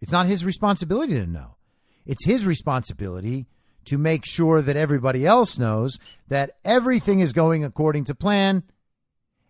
[0.00, 1.56] it's not his responsibility to know.
[2.04, 3.46] It's his responsibility
[3.84, 8.64] to make sure that everybody else knows that everything is going according to plan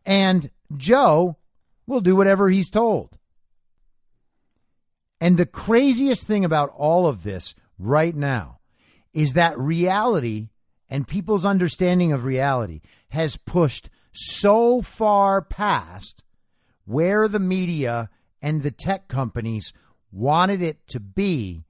[0.04, 1.38] and Joe
[1.86, 3.16] will do whatever he's told.
[5.22, 8.58] And the craziest thing about all of this right now
[9.14, 10.48] is that reality
[10.90, 16.24] and people's understanding of reality has pushed so far past
[16.86, 18.10] where the media
[18.42, 19.72] and the tech companies
[20.10, 21.62] wanted it to be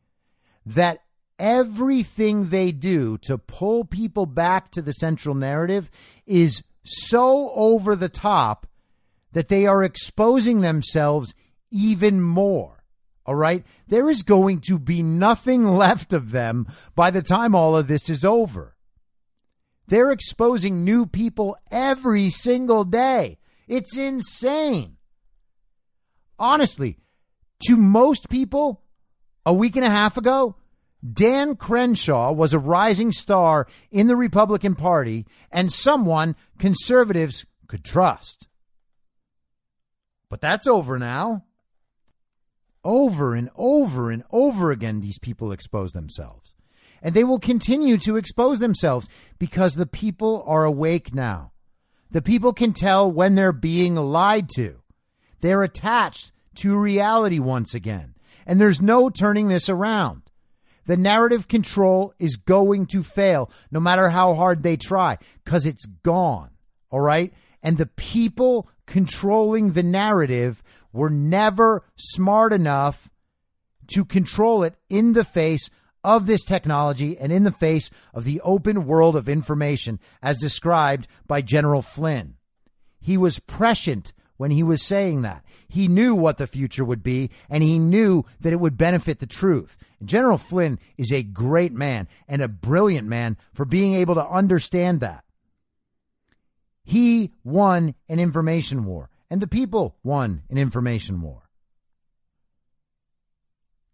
[0.64, 1.00] that
[1.38, 5.90] everything they do to pull people back to the central narrative
[6.24, 8.66] is so over the top
[9.32, 11.34] that they are exposing themselves
[11.70, 12.81] even more.
[13.24, 13.64] All right.
[13.86, 18.10] There is going to be nothing left of them by the time all of this
[18.10, 18.76] is over.
[19.86, 23.38] They're exposing new people every single day.
[23.68, 24.96] It's insane
[26.42, 26.98] honestly,
[27.68, 28.82] to most people,
[29.46, 30.56] a week and a half ago,
[31.10, 38.48] Dan Crenshaw was a rising star in the Republican Party and someone conservatives could trust.
[40.28, 41.44] But that's over now.
[42.84, 46.54] Over and over and over again, these people expose themselves.
[47.00, 49.08] And they will continue to expose themselves
[49.38, 51.52] because the people are awake now.
[52.10, 54.82] The people can tell when they're being lied to.
[55.40, 58.14] They're attached to reality once again.
[58.46, 60.22] And there's no turning this around.
[60.86, 65.86] The narrative control is going to fail no matter how hard they try because it's
[65.86, 66.50] gone.
[66.90, 67.32] All right.
[67.62, 70.62] And the people controlling the narrative
[70.92, 73.10] were never smart enough
[73.88, 75.70] to control it in the face
[76.04, 81.06] of this technology and in the face of the open world of information as described
[81.26, 82.34] by General Flynn.
[83.00, 85.44] He was prescient when he was saying that.
[85.68, 89.26] He knew what the future would be, and he knew that it would benefit the
[89.26, 89.76] truth.
[90.04, 95.00] General Flynn is a great man and a brilliant man for being able to understand
[95.00, 95.24] that.
[96.84, 101.48] He won an information war, and the people won an information war.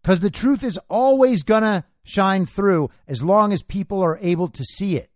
[0.02, 4.48] Because the truth is always going to shine through as long as people are able
[4.48, 5.12] to see it.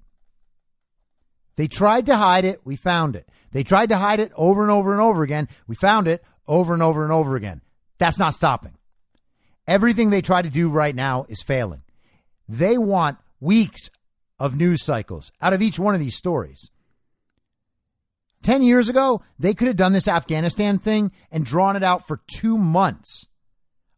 [1.57, 2.61] They tried to hide it.
[2.65, 3.29] We found it.
[3.51, 5.49] They tried to hide it over and over and over again.
[5.67, 7.61] We found it over and over and over again.
[7.99, 8.79] That's not stopping.
[9.67, 11.83] Everything they try to do right now is failing.
[12.49, 13.91] They want weeks
[14.39, 16.71] of news cycles out of each one of these stories.
[18.43, 22.21] 10 years ago, they could have done this Afghanistan thing and drawn it out for
[22.27, 23.27] two months.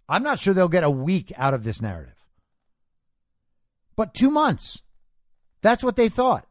[0.09, 2.15] I'm not sure they'll get a week out of this narrative.
[3.97, 4.83] But two months.
[5.63, 6.47] That's what they thought.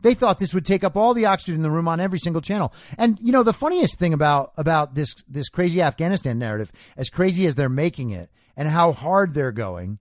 [0.00, 2.42] They thought this would take up all the oxygen in the room on every single
[2.42, 2.72] channel.
[2.98, 7.46] And you know, the funniest thing about about this this crazy Afghanistan narrative, as crazy
[7.46, 9.98] as they're making it and how hard they're going,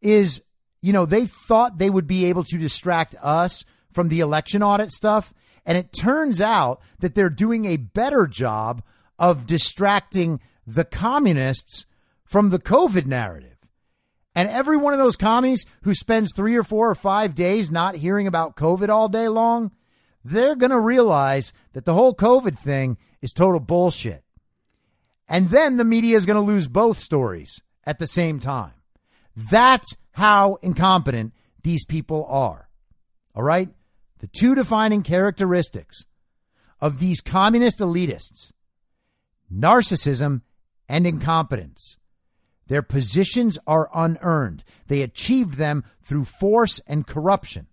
[0.00, 0.42] is
[0.80, 4.92] you know, they thought they would be able to distract us from the election audit
[4.92, 5.32] stuff.
[5.66, 8.82] And it turns out that they're doing a better job
[9.18, 11.84] of distracting the communists
[12.24, 13.56] from the COVID narrative.
[14.34, 17.96] And every one of those commies who spends three or four or five days not
[17.96, 19.72] hearing about COVID all day long,
[20.24, 24.22] they're going to realize that the whole COVID thing is total bullshit.
[25.28, 28.74] And then the media is going to lose both stories at the same time.
[29.34, 32.68] That's how incompetent these people are.
[33.34, 33.70] All right?
[34.18, 36.06] The two defining characteristics
[36.80, 38.52] of these communist elitists
[39.52, 40.42] narcissism
[40.88, 41.96] and incompetence.
[42.66, 44.64] Their positions are unearned.
[44.88, 47.68] They achieved them through force and corruption.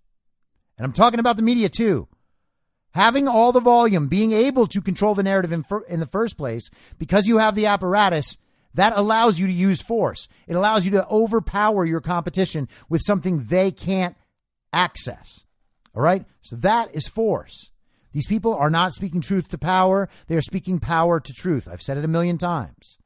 [0.77, 2.07] And I'm talking about the media too.
[2.91, 6.69] Having all the volume, being able to control the narrative in, in the first place,
[6.99, 8.37] because you have the apparatus,
[8.75, 10.27] that allows you to use force.
[10.47, 14.15] It allows you to overpower your competition with something they can't
[14.71, 15.43] access.
[15.95, 16.25] All right?
[16.41, 17.71] So that is force.
[18.11, 21.67] These people are not speaking truth to power, they are speaking power to truth.
[21.71, 22.99] I've said it a million times.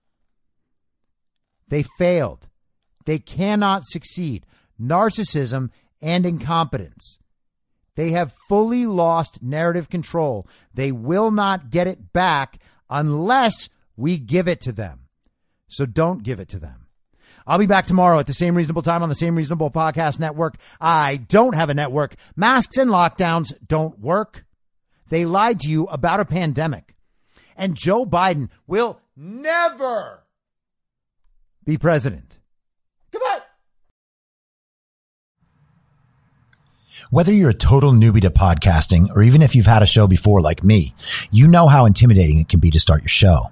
[1.69, 2.47] They failed.
[3.05, 4.45] They cannot succeed.
[4.81, 5.69] Narcissism
[6.01, 7.19] and incompetence.
[7.95, 10.47] They have fully lost narrative control.
[10.73, 12.59] They will not get it back
[12.89, 15.07] unless we give it to them.
[15.67, 16.86] So don't give it to them.
[17.47, 20.57] I'll be back tomorrow at the same reasonable time on the same reasonable podcast network.
[20.81, 22.15] I don't have a network.
[22.35, 24.45] Masks and lockdowns don't work.
[25.07, 26.95] They lied to you about a pandemic.
[27.55, 30.25] And Joe Biden will never
[31.63, 32.37] be president.
[33.11, 33.41] Come on.
[37.09, 40.41] Whether you're a total newbie to podcasting or even if you've had a show before
[40.41, 40.93] like me,
[41.31, 43.51] you know how intimidating it can be to start your show.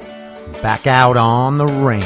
[0.61, 2.03] Back out on the range.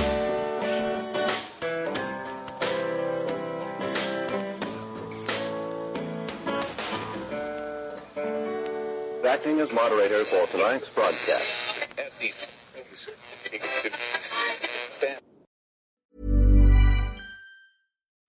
[9.25, 11.43] Acting as moderator for tonight's broadcast.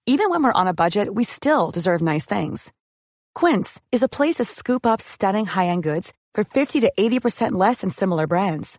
[0.08, 2.72] Even when we're on a budget, we still deserve nice things.
[3.34, 7.52] Quince is a place to scoop up stunning high end goods for 50 to 80%
[7.52, 8.78] less than similar brands.